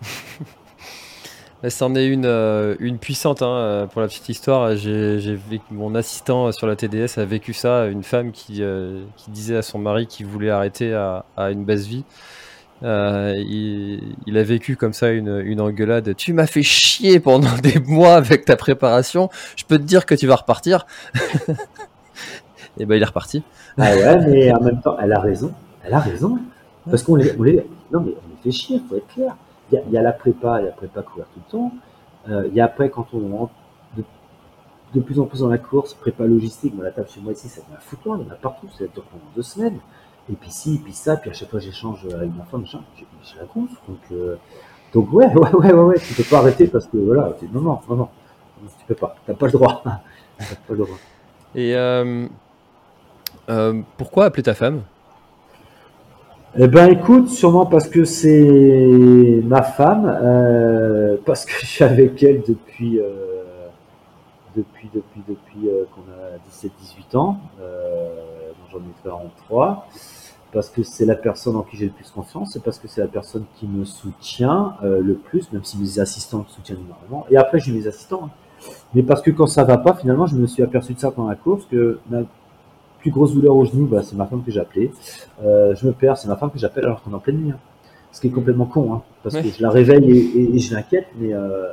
[1.68, 4.74] C'en est une, euh, une puissante, hein, euh, pour la petite histoire.
[4.74, 5.38] J'ai,
[5.70, 9.62] mon assistant sur la TDS a vécu ça, une femme qui, euh, qui disait à
[9.62, 12.04] son mari qu'il voulait arrêter à, une basse vie.
[12.82, 16.16] Il, a vécu comme ça une, engueulade.
[16.16, 19.30] Tu m'as fait chier pendant des mois avec ta préparation.
[19.54, 20.84] Je peux te dire que tu vas repartir.
[22.78, 23.42] Et ben il est reparti.
[23.76, 25.52] Ah ouais, mais en même temps, elle a raison.
[25.84, 26.38] Elle a raison.
[26.90, 29.36] Parce qu'on les, on les, non mais on les fait chier, faut être clair.
[29.72, 31.72] Il y a, la prépa, a la prépa courir tout le temps.
[32.46, 33.52] Il y a après, quand on rentre
[34.94, 37.48] de, plus en plus dans la course, prépa logistique, moi la table chez moi ici,
[37.48, 39.78] ça devient foutoir, il y en a partout, ça dure pendant deux semaines.
[40.30, 42.78] Et puis ci, puis ça, puis à chaque fois j'échange avec ma femme, j'ai
[43.38, 43.74] la gonfle.
[43.88, 44.36] Donc, euh,
[44.92, 47.80] donc ouais, ouais, ouais, ouais, ouais, tu peux pas arrêter parce que voilà, non, non,
[47.88, 48.08] non, non,
[48.78, 49.82] tu peux pas, t'as pas le droit.
[50.38, 50.96] Pas le droit.
[51.54, 52.26] Et euh,
[53.48, 54.82] euh, pourquoi appeler ta femme?
[56.54, 62.22] Eh ben écoute, sûrement parce que c'est ma femme, euh, parce que je suis avec
[62.22, 63.68] elle depuis euh,
[64.54, 67.38] depuis depuis depuis euh, qu'on a 17-18 ans,
[68.70, 69.88] j'en ai 43,
[70.52, 73.00] parce que c'est la personne en qui j'ai le plus confiance, et parce que c'est
[73.00, 77.26] la personne qui me soutient le plus, même si mes assistants me soutiennent énormément.
[77.30, 78.66] Et après j'ai mes assistants, hein.
[78.92, 81.30] mais parce que quand ça va pas, finalement je me suis aperçu de ça pendant
[81.30, 82.24] la course que ma
[83.02, 84.90] plus grosse douleur au genou, bah, c'est ma femme que j'ai appelée.
[85.44, 87.50] Euh, je me perds, c'est ma femme que j'appelle alors qu'on est en pleine nuit.
[87.52, 87.58] hein.
[88.12, 89.42] Ce qui est complètement con, hein, parce Ouais.
[89.42, 91.68] que je la réveille et, et- et je l'inquiète, mais, euh,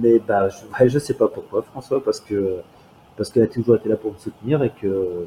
[0.00, 2.58] mais bah, je, ouais, je sais pas pourquoi, François, parce que
[3.16, 5.26] parce qu'elle a toujours été là pour me soutenir et que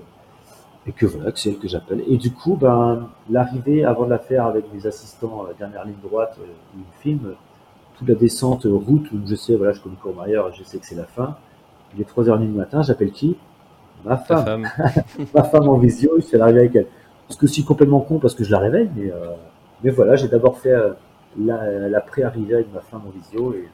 [0.88, 2.02] et que voilà, que c'est elle que j'appelle.
[2.08, 5.96] Et du coup, ben, l'arrivée avant de la faire avec mes assistants, euh, dernière ligne
[6.02, 6.46] droite, euh,
[6.78, 7.34] il filme,
[7.98, 10.96] toute la descente route où je sais, voilà, je connais Courmayeur, je sais que c'est
[10.96, 11.36] la fin.
[11.96, 13.36] Il est 3h30 du matin, j'appelle qui?
[14.06, 14.70] Ma femme femme
[15.34, 16.88] ma femme en visio, je suis arrivé avec elle.
[17.28, 19.32] Parce que je suis complètement con parce que je la réveille, mais, euh,
[19.84, 20.92] mais voilà, j'ai d'abord fait euh,
[21.40, 23.68] la, la pré-arrivée avec ma femme en visio et,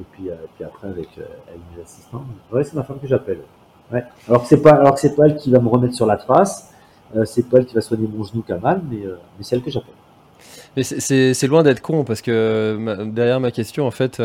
[0.00, 2.24] et puis, euh, puis après avec, avec mes assistants.
[2.52, 3.38] Ouais, c'est ma femme que j'appelle.
[3.92, 4.02] Ouais.
[4.28, 6.16] Alors que c'est pas, alors que c'est pas elle qui va me remettre sur la
[6.16, 6.72] trace,
[7.26, 9.62] c'est pas elle qui va soigner mon genou qui a mal, mais, mais c'est elle
[9.62, 9.94] que j'appelle.
[10.76, 14.20] Mais c'est- loin d'être con parce que ma- derrière ma question, en fait,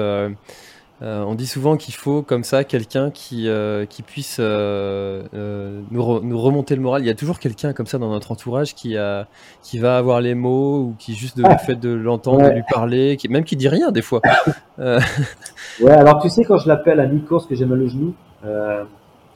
[1.01, 6.01] euh, on dit souvent qu'il faut comme ça quelqu'un qui, euh, qui puisse euh, nous,
[6.01, 7.01] re- nous remonter le moral.
[7.03, 9.27] Il y a toujours quelqu'un comme ça dans notre entourage qui, a,
[9.63, 12.63] qui va avoir les mots ou qui juste de, le fait de l'entendre, de lui
[12.69, 14.21] parler, qui, même qui dit rien des fois.
[14.77, 18.13] Ouais, alors tu sais, quand je l'appelle à mi-course que j'ai mal au genou,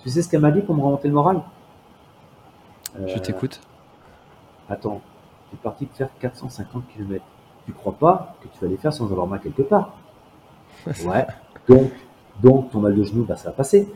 [0.04, 1.42] tu sais ce qu'elle m'a dit pour me remonter le moral?
[3.08, 3.60] Je t'écoute.
[4.70, 5.02] Attends,
[5.50, 7.24] tu es parti de faire 450 km.
[7.66, 9.94] Tu crois pas que tu vas les faire sans avoir mal quelque part?
[11.06, 11.26] Ouais.
[11.68, 11.92] Donc,
[12.42, 13.88] donc ton mal de genou, bah, ça va passer.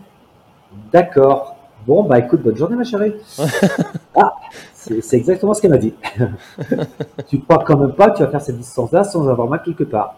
[0.92, 1.56] D'accord.
[1.86, 3.14] Bon, bah écoute, bonne journée, ma chérie.
[4.16, 4.36] ah,
[4.74, 5.94] c'est exactement ce qu'elle m'a dit.
[7.28, 9.84] tu crois quand même pas que tu vas faire cette distance-là sans avoir mal quelque
[9.84, 10.16] part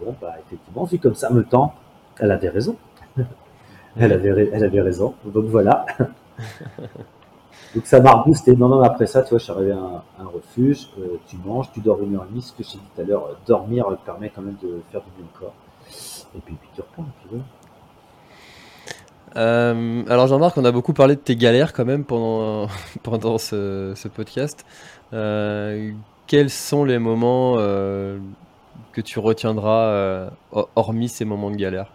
[0.00, 1.74] Bon, bah effectivement, vu comme ça, en même temps,
[2.20, 2.76] elle avait raison.
[3.98, 5.14] elle, avait, ra- elle avait raison.
[5.26, 5.86] Donc voilà.
[7.74, 8.56] Donc ça m'a reboosté.
[8.56, 11.36] Non, après ça, tu vois, je suis arrivé à un, à un refuge, euh, tu
[11.44, 13.24] manges, tu dors une heure et demie, ce que je t'ai dit tout à l'heure,
[13.26, 15.54] euh, dormir permet quand même de faire du bien au corps.
[16.34, 17.44] Et puis, tu reprends, tu vois.
[19.36, 22.68] Euh, alors Jean-Marc, on a beaucoup parlé de tes galères quand même pendant,
[23.02, 24.64] pendant ce, ce podcast.
[25.12, 25.92] Euh,
[26.26, 28.20] quels sont les moments euh,
[28.92, 31.94] que tu retiendras, euh, ho- hormis ces moments de galère?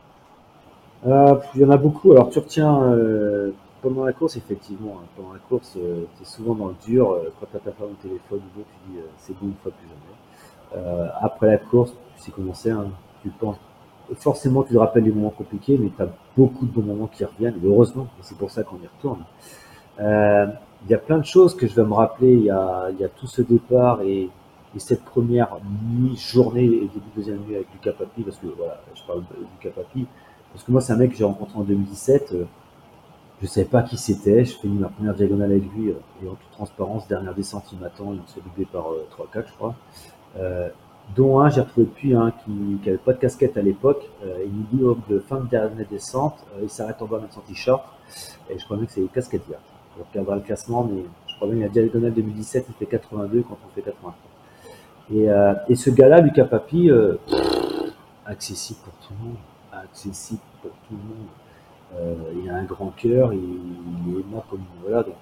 [1.05, 2.11] Euh, il y en a beaucoup.
[2.13, 4.99] Alors tu retiens euh, pendant la course, effectivement.
[5.01, 7.11] hein, pendant la course, tu es souvent dans le dur.
[7.11, 9.71] euh, quand tu as ta femme au téléphone, tu dis euh, c'est bon une fois
[9.71, 10.86] plus jamais.
[10.88, 12.71] Euh, après la course, tu sais comment c'est.
[12.71, 12.88] hein,
[13.21, 13.57] tu penses.
[14.16, 17.24] Forcément, tu te rappelles des moments compliqués, mais tu as beaucoup de bons moments qui
[17.26, 17.56] reviennent.
[17.64, 19.24] Et heureusement, c'est pour ça qu'on y retourne.
[19.99, 20.47] Euh,
[20.86, 22.34] Il y a plein de choses que je vais me rappeler.
[22.34, 24.30] Il y a, tout ce départ et,
[24.76, 25.58] et cette première
[25.91, 29.22] nuit, journée et début de deuxième nuit avec Lucas Papi, parce que voilà, je parle
[29.22, 29.72] de Lucas
[30.54, 32.34] parce que moi, c'est un mec que j'ai rencontré en 2017.
[32.34, 32.45] euh,
[33.41, 34.45] Je savais pas qui c'était.
[34.45, 37.80] Je finis ma première diagonale avec lui euh, et en toute transparence, dernière descente, il
[37.80, 38.14] m'attend.
[38.14, 38.86] Il se fait par
[39.18, 39.76] 3-4, je crois.
[41.10, 44.10] Euh, dont un, j'ai retrouvé depuis un qui, qui avait pas de casquette à l'époque.
[44.26, 47.32] Euh, il me dit oh, de fin de dernière descente, il s'arrête en bas avec
[47.32, 47.84] son t-shirt.
[48.49, 49.62] Et je crois bien que c'est une casquette verte.
[49.97, 53.43] Donc il le classement, mais je crois bien que la diagonale 2017, il fait 82
[53.43, 54.16] quand on fait 83.
[55.14, 55.28] Et,
[55.72, 56.89] et ce gars-là, Lucas Papi,
[58.26, 59.38] accessible pour tout le monde.
[59.72, 61.28] Accessible pour tout le monde
[61.95, 65.04] euh, il a un grand cœur, il, est aimant comme voilà.
[65.04, 65.16] Donc,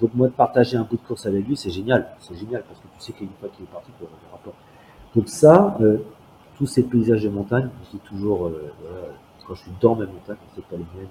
[0.00, 2.78] donc, moi de partager un bout de course avec lui, c'est génial, c'est génial parce
[2.80, 4.52] que tu sais qu'une fois qu'il est parti, tu reverras pas.
[5.16, 5.96] Donc ça, euh,
[6.58, 8.70] tous ces paysages de montagne, je dis toujours, euh,
[9.46, 11.08] quand je suis dans mes montagnes, c'est pas les miennes,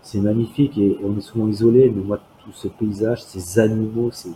[0.00, 4.30] c'est magnifique et, on est souvent isolé, mais moi tout ce paysage, ces animaux, ces,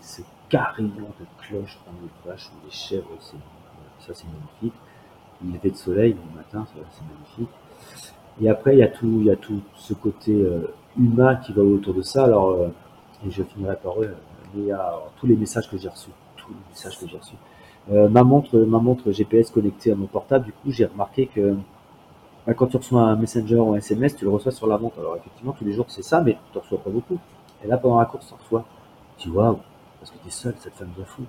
[0.49, 4.75] carillons de cloches dans les vaches ou les chèvres, ça c'est magnifique.
[5.45, 7.57] Il lever de soleil le matin, c'est magnifique.
[8.43, 11.63] Et après, il y a tout, y a tout ce côté euh, humain qui va
[11.63, 12.25] autour de ça.
[12.25, 12.59] Alors,
[13.25, 14.13] et je finirai par eux,
[14.57, 17.37] il y a tous les messages que j'ai reçus, tous les messages que j'ai reçus.
[17.91, 21.57] Euh, ma montre, ma montre GPS connectée à mon portable, du coup, j'ai remarqué que
[22.47, 24.99] bah, quand tu reçois un messenger ou un SMS, tu le reçois sur la montre.
[25.01, 27.19] Alors effectivement, tous les jours c'est ça, mais tu ne reçois pas beaucoup.
[27.65, 28.65] Et là, pendant la course, tu reçois.
[29.19, 29.59] Tu dis waouh,
[29.99, 31.23] parce que tu es seul, cette femme de fou.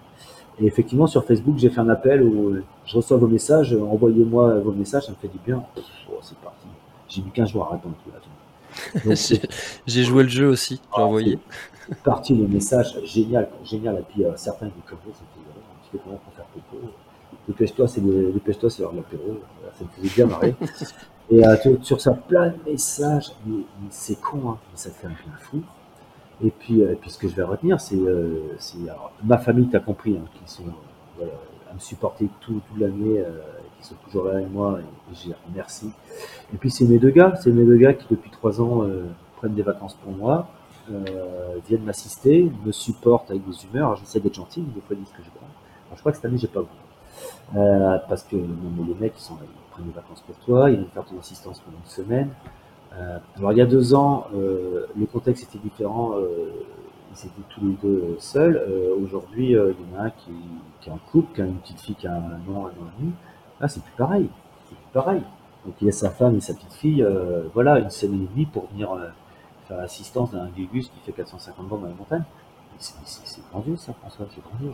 [0.59, 4.71] Et effectivement, sur Facebook, j'ai fait un appel où je reçois vos messages, envoyez-moi vos
[4.71, 5.63] messages, ça me fait du bien.
[5.77, 6.67] Oh, c'est parti.
[7.07, 7.95] J'ai mis 15 jours à répondre.
[9.85, 11.39] J'ai joué le jeu aussi, j'ai ah, envoyé.
[12.05, 13.97] Parti le message, génial, génial.
[13.97, 15.21] Et puis euh, certains me comme ça
[17.47, 19.39] Dépêche-toi, c'est dépêche-toi, c'est l'apéro.
[19.77, 20.55] Ça me faisait bien marrer.
[21.31, 23.31] Et euh, sur ça, plein de messages.
[23.45, 25.61] Mais, c'est con, hein, mais ça fait un bien fou.
[26.43, 28.41] Et puis, euh, puis ce que je vais retenir, c'est euh,
[29.23, 30.65] ma famille, tu as compris, hein, qui sont
[31.21, 33.23] à me supporter tout, toute l'année
[33.79, 35.89] qui sont toujours là avec moi et, je merci.
[36.53, 38.85] Et puis c'est mes deux gars, c'est mes deux gars qui depuis trois ans
[39.37, 40.49] prennent des vacances pour moi,
[41.67, 43.95] viennent m'assister, me supportent avec des humeurs.
[43.97, 45.47] J'essaie d'être gentil, mais des fois ils disent que je prends.
[45.95, 46.71] Je crois que cette année j'ai pas voulu.
[47.55, 51.19] Euh, parce que les mecs ils prennent des vacances pour toi, ils viennent faire ton
[51.19, 52.29] assistance pendant une semaine.
[53.37, 56.15] alors il y a deux ans, le contexte était différent
[57.13, 58.61] ils étaient tous les deux seuls.
[59.03, 60.31] Aujourd'hui, il y en a un qui,
[60.87, 63.01] est en couple, qui a une petite fille qui a un an, un an et
[63.01, 63.11] demi.
[63.59, 64.29] Là, c'est plus pareil.
[64.69, 65.21] C'est plus pareil.
[65.65, 68.27] Donc il y a sa femme et sa petite fille, euh, voilà, une semaine et
[68.27, 69.09] demie pour venir euh,
[69.67, 72.23] faire l'assistance d'un Gugus qui fait 450 bornes dans la montagne.
[72.79, 74.73] C'est grandiose ça, François, c'est grandiose.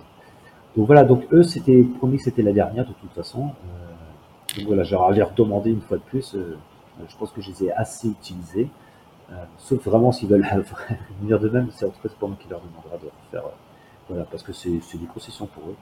[0.77, 3.47] Donc voilà, donc eux, c'était promis que c'était la dernière de toute façon.
[3.47, 6.35] Euh, donc voilà, j'aurais leur demander une fois de plus.
[6.35, 8.69] je pense que je les ai assez utilisés.
[9.57, 10.47] sauf vraiment s'ils veulent
[11.21, 13.43] venir de même, c'est en tout cas pas moi qui leur demandera de faire
[14.09, 15.75] voilà, parce que c'est des concessions pour eux.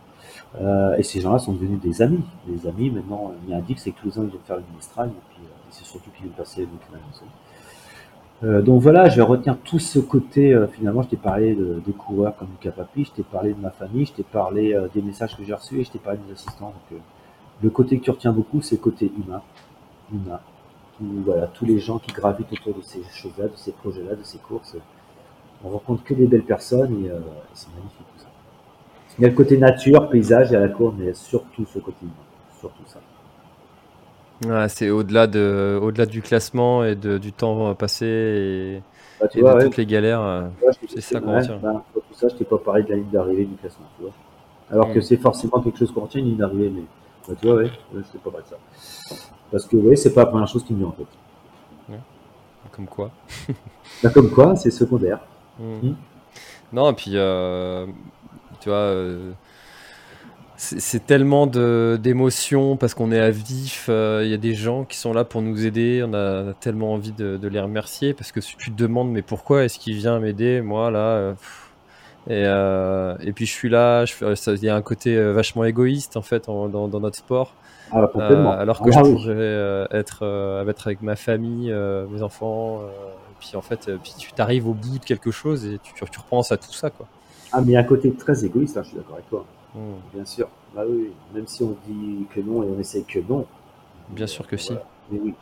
[0.59, 2.23] Euh, et ces gens-là sont devenus des amis.
[2.47, 4.41] Des amis, maintenant, il y a un que c'est que tous les ans, ils viennent
[4.41, 7.25] faire le ministral, et puis euh, c'est surtout qu'ils viennent passer avec la maison.
[8.43, 10.53] Euh, donc voilà, je vais retenir tout ce côté.
[10.53, 13.59] Euh, finalement, je t'ai parlé de, des coureurs comme Lucas Papi, je t'ai parlé de
[13.59, 16.19] ma famille, je t'ai parlé euh, des messages que j'ai reçus et je t'ai parlé
[16.27, 16.73] des assistants.
[16.91, 16.99] Donc,
[17.63, 19.41] le côté que tu retiens beaucoup, c'est le côté humain.
[20.11, 20.39] Humain.
[20.97, 24.23] Tout, voilà, tous les gens qui gravitent autour de ces choses-là, de ces projets-là, de
[24.23, 24.75] ces courses.
[25.63, 27.11] On rencontre que des belles personnes et
[27.53, 28.05] c'est magnifique.
[29.17, 32.05] Il y a le côté nature, paysage, et la cour, mais surtout ce côté
[32.59, 32.99] surtout ça.
[34.43, 39.65] Ouais, c'est au-delà de, au-delà du classement et de, du temps passé et, bah, de
[39.65, 40.21] toutes les galères.
[40.21, 40.47] Euh,
[40.89, 41.57] c'est ça qu'on retient.
[41.61, 44.13] Bah, tout ça, je t'ai pas parlé de la ligne d'arrivée du classement, tu vois.
[44.71, 45.03] Alors que mm.
[45.03, 46.83] c'est forcément quelque chose qu'on retient, une ligne d'arrivée, mais
[47.27, 47.71] bah, tu vois, ouais,
[48.11, 48.57] c'est pas mal ça.
[49.51, 51.07] Parce que, oui, c'est pas la première chose qui me vient en tête.
[52.71, 53.09] Comme quoi
[54.13, 55.19] Comme quoi, c'est secondaire.
[55.59, 55.87] Mm.
[55.87, 55.95] Mm.
[56.73, 57.87] Non, et puis, euh,
[58.59, 59.31] tu vois, euh,
[60.79, 63.87] c'est tellement d'émotions parce qu'on est à vif.
[63.89, 66.03] Euh, il y a des gens qui sont là pour nous aider.
[66.07, 69.63] On a, tellement envie de, les remercier parce que si tu te demandes, mais pourquoi
[69.63, 71.35] est-ce qu'il vient m'aider, moi là
[72.29, 74.05] euh, et, et, puis je suis là.
[74.21, 77.53] Il y a un côté vachement égoïste en fait dans, notre sport.
[77.91, 78.09] Ah,
[78.57, 80.25] alors que ah, je pourrais être,
[80.87, 81.73] avec ma famille,
[82.09, 82.81] mes enfants.
[82.81, 86.19] et puis en fait, puis tu t'arrives au bout de quelque chose et tu, tu
[86.19, 87.05] repenses à tout ça quoi.
[87.51, 89.45] Ah, mais il y a un côté très égoïste, hein, je suis d'accord avec toi.
[89.75, 89.95] Hmm.
[90.13, 90.47] Bien sûr.
[90.73, 93.45] Bah oui, même si on dit que non et on essaye que non.
[94.09, 94.73] Bien sûr que si.
[95.11, 95.33] Mais oui,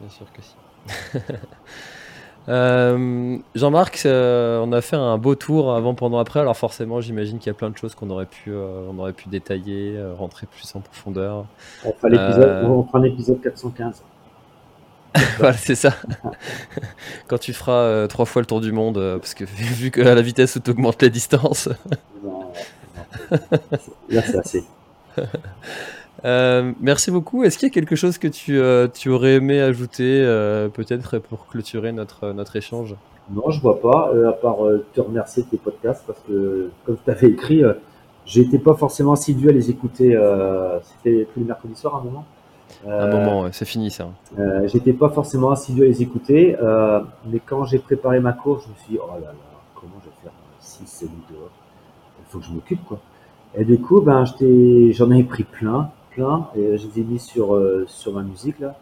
[0.00, 0.54] Bien sûr que si.
[2.48, 6.40] Euh, Jean-Marc, euh, on a fait un beau tour avant, pendant, après.
[6.40, 9.12] Alors forcément, j'imagine qu'il y a plein de choses qu'on aurait pu, euh, on aurait
[9.12, 11.44] pu détailler, rentrer plus en profondeur.
[11.84, 12.08] On fera,
[12.66, 14.02] on fera un épisode 415.
[15.38, 15.92] voilà, c'est ça.
[17.28, 20.22] Quand tu feras trois fois le tour du monde, parce que vu que à la
[20.22, 21.68] vitesse où tu augmentes les distances.
[24.08, 24.64] Là, c'est assez.
[26.24, 27.44] Euh, merci beaucoup.
[27.44, 31.18] Est-ce qu'il y a quelque chose que tu, euh, tu aurais aimé ajouter, euh, peut-être
[31.18, 32.96] pour clôturer notre, notre échange?
[33.30, 34.56] Non, je vois pas, à part
[34.94, 37.62] te remercier de tes podcasts, parce que, comme tu avais écrit,
[38.24, 40.18] j'étais pas forcément assidu à les écouter.
[40.82, 42.24] C'était tous les mercredis soirs à un moment.
[42.88, 44.08] un moment, c'est fini ça.
[44.64, 46.56] j'étais pas forcément assidu à les écouter,
[47.30, 49.34] mais quand j'ai préparé ma course, je me suis dit, oh là là,
[49.74, 51.50] comment je vais faire 6, 7 dehors
[52.28, 52.98] faut que je m'occupe, quoi.
[53.56, 55.90] Et du coup, ben, j'en ai pris plein
[56.56, 58.74] et je les ai mis sur, euh, ma musique là,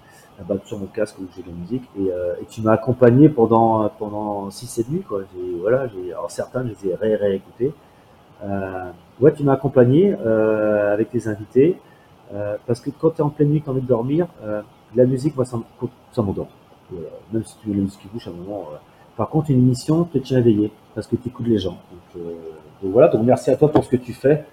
[0.48, 3.28] bas sur mon casque où j'ai de la musique et, euh, et tu m'as accompagné
[3.28, 5.22] pendant pendant 6 7 nuits quoi.
[5.60, 7.72] voilà, alors certains je les ai ré réécoutés.
[8.44, 8.90] Euh,
[9.20, 11.78] ouais, tu m'as accompagné euh, avec tes invités
[12.34, 14.26] euh, parce que quand tu es en pleine nuit, tu envie de dormir,
[14.94, 15.58] la musique moi ça,
[16.22, 16.48] m'endort.
[17.32, 18.64] même si tu veux la musique qui bouge à un moment.
[19.16, 21.78] Par contre, une émission te tient éveillé parce que tu écoutes les gens.
[22.86, 24.44] Donc voilà, donc merci à toi pour ce que tu fais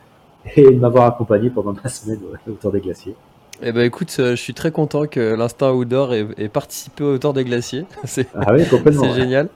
[0.55, 3.15] et de m'avoir accompagné pendant ma semaine au Tour des Glaciers.
[3.61, 7.34] Eh ben écoute, euh, je suis très content que l'instinct outdoor ait, participé au Tour
[7.34, 7.85] des Glaciers.
[8.05, 9.14] c'est ah oui, complètement.
[9.14, 9.49] génial.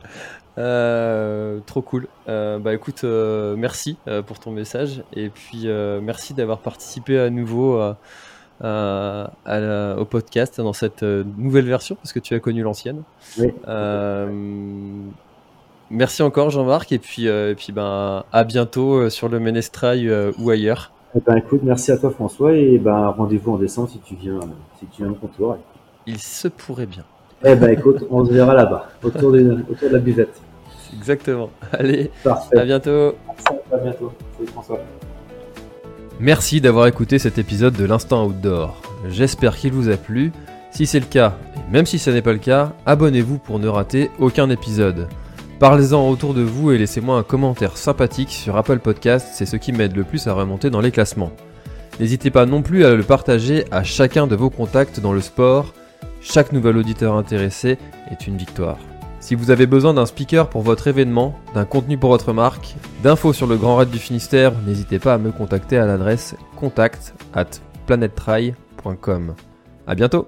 [0.59, 2.07] Euh, trop cool.
[2.29, 3.97] Euh, bah écoute, merci
[4.27, 5.67] pour ton message et puis
[6.03, 7.81] merci d'avoir participé à nouveau
[8.61, 13.01] au podcast dans cette nouvelle version parce que tu as connu l'ancienne.
[13.39, 13.51] Oui.
[15.89, 20.09] Merci encore Jean-Marc et puis, euh, et puis ben, à bientôt euh, sur le Ménestrail
[20.09, 20.91] euh, ou ailleurs.
[21.15, 24.39] Eh ben, écoute, merci à toi François et ben, rendez-vous en décembre si tu viens,
[24.79, 25.57] si tu viens au contour.
[26.05, 27.03] Il se pourrait bien.
[27.45, 30.41] Eh ben écoute, on se verra là-bas, autour, de, autour de la buvette.
[30.97, 31.49] Exactement.
[31.71, 33.15] Allez, à bientôt.
[33.71, 34.11] À bientôt.
[34.37, 34.79] Salut François.
[36.19, 38.81] Merci d'avoir écouté cet épisode de l'Instant Outdoor.
[39.07, 40.31] J'espère qu'il vous a plu.
[40.71, 43.67] Si c'est le cas, et même si ce n'est pas le cas, abonnez-vous pour ne
[43.67, 45.07] rater aucun épisode.
[45.59, 49.71] Parlez-en autour de vous et laissez-moi un commentaire sympathique sur Apple Podcast, c'est ce qui
[49.71, 51.31] m'aide le plus à remonter dans les classements.
[51.99, 55.73] N'hésitez pas non plus à le partager à chacun de vos contacts dans le sport.
[56.21, 57.79] Chaque nouvel auditeur intéressé
[58.11, 58.77] est une victoire.
[59.19, 63.33] Si vous avez besoin d'un speaker pour votre événement, d'un contenu pour votre marque, d'infos
[63.33, 67.49] sur le Grand Raid du Finistère, n'hésitez pas à me contacter à l'adresse contact at
[67.87, 69.33] planettry.com.
[69.87, 70.27] A bientôt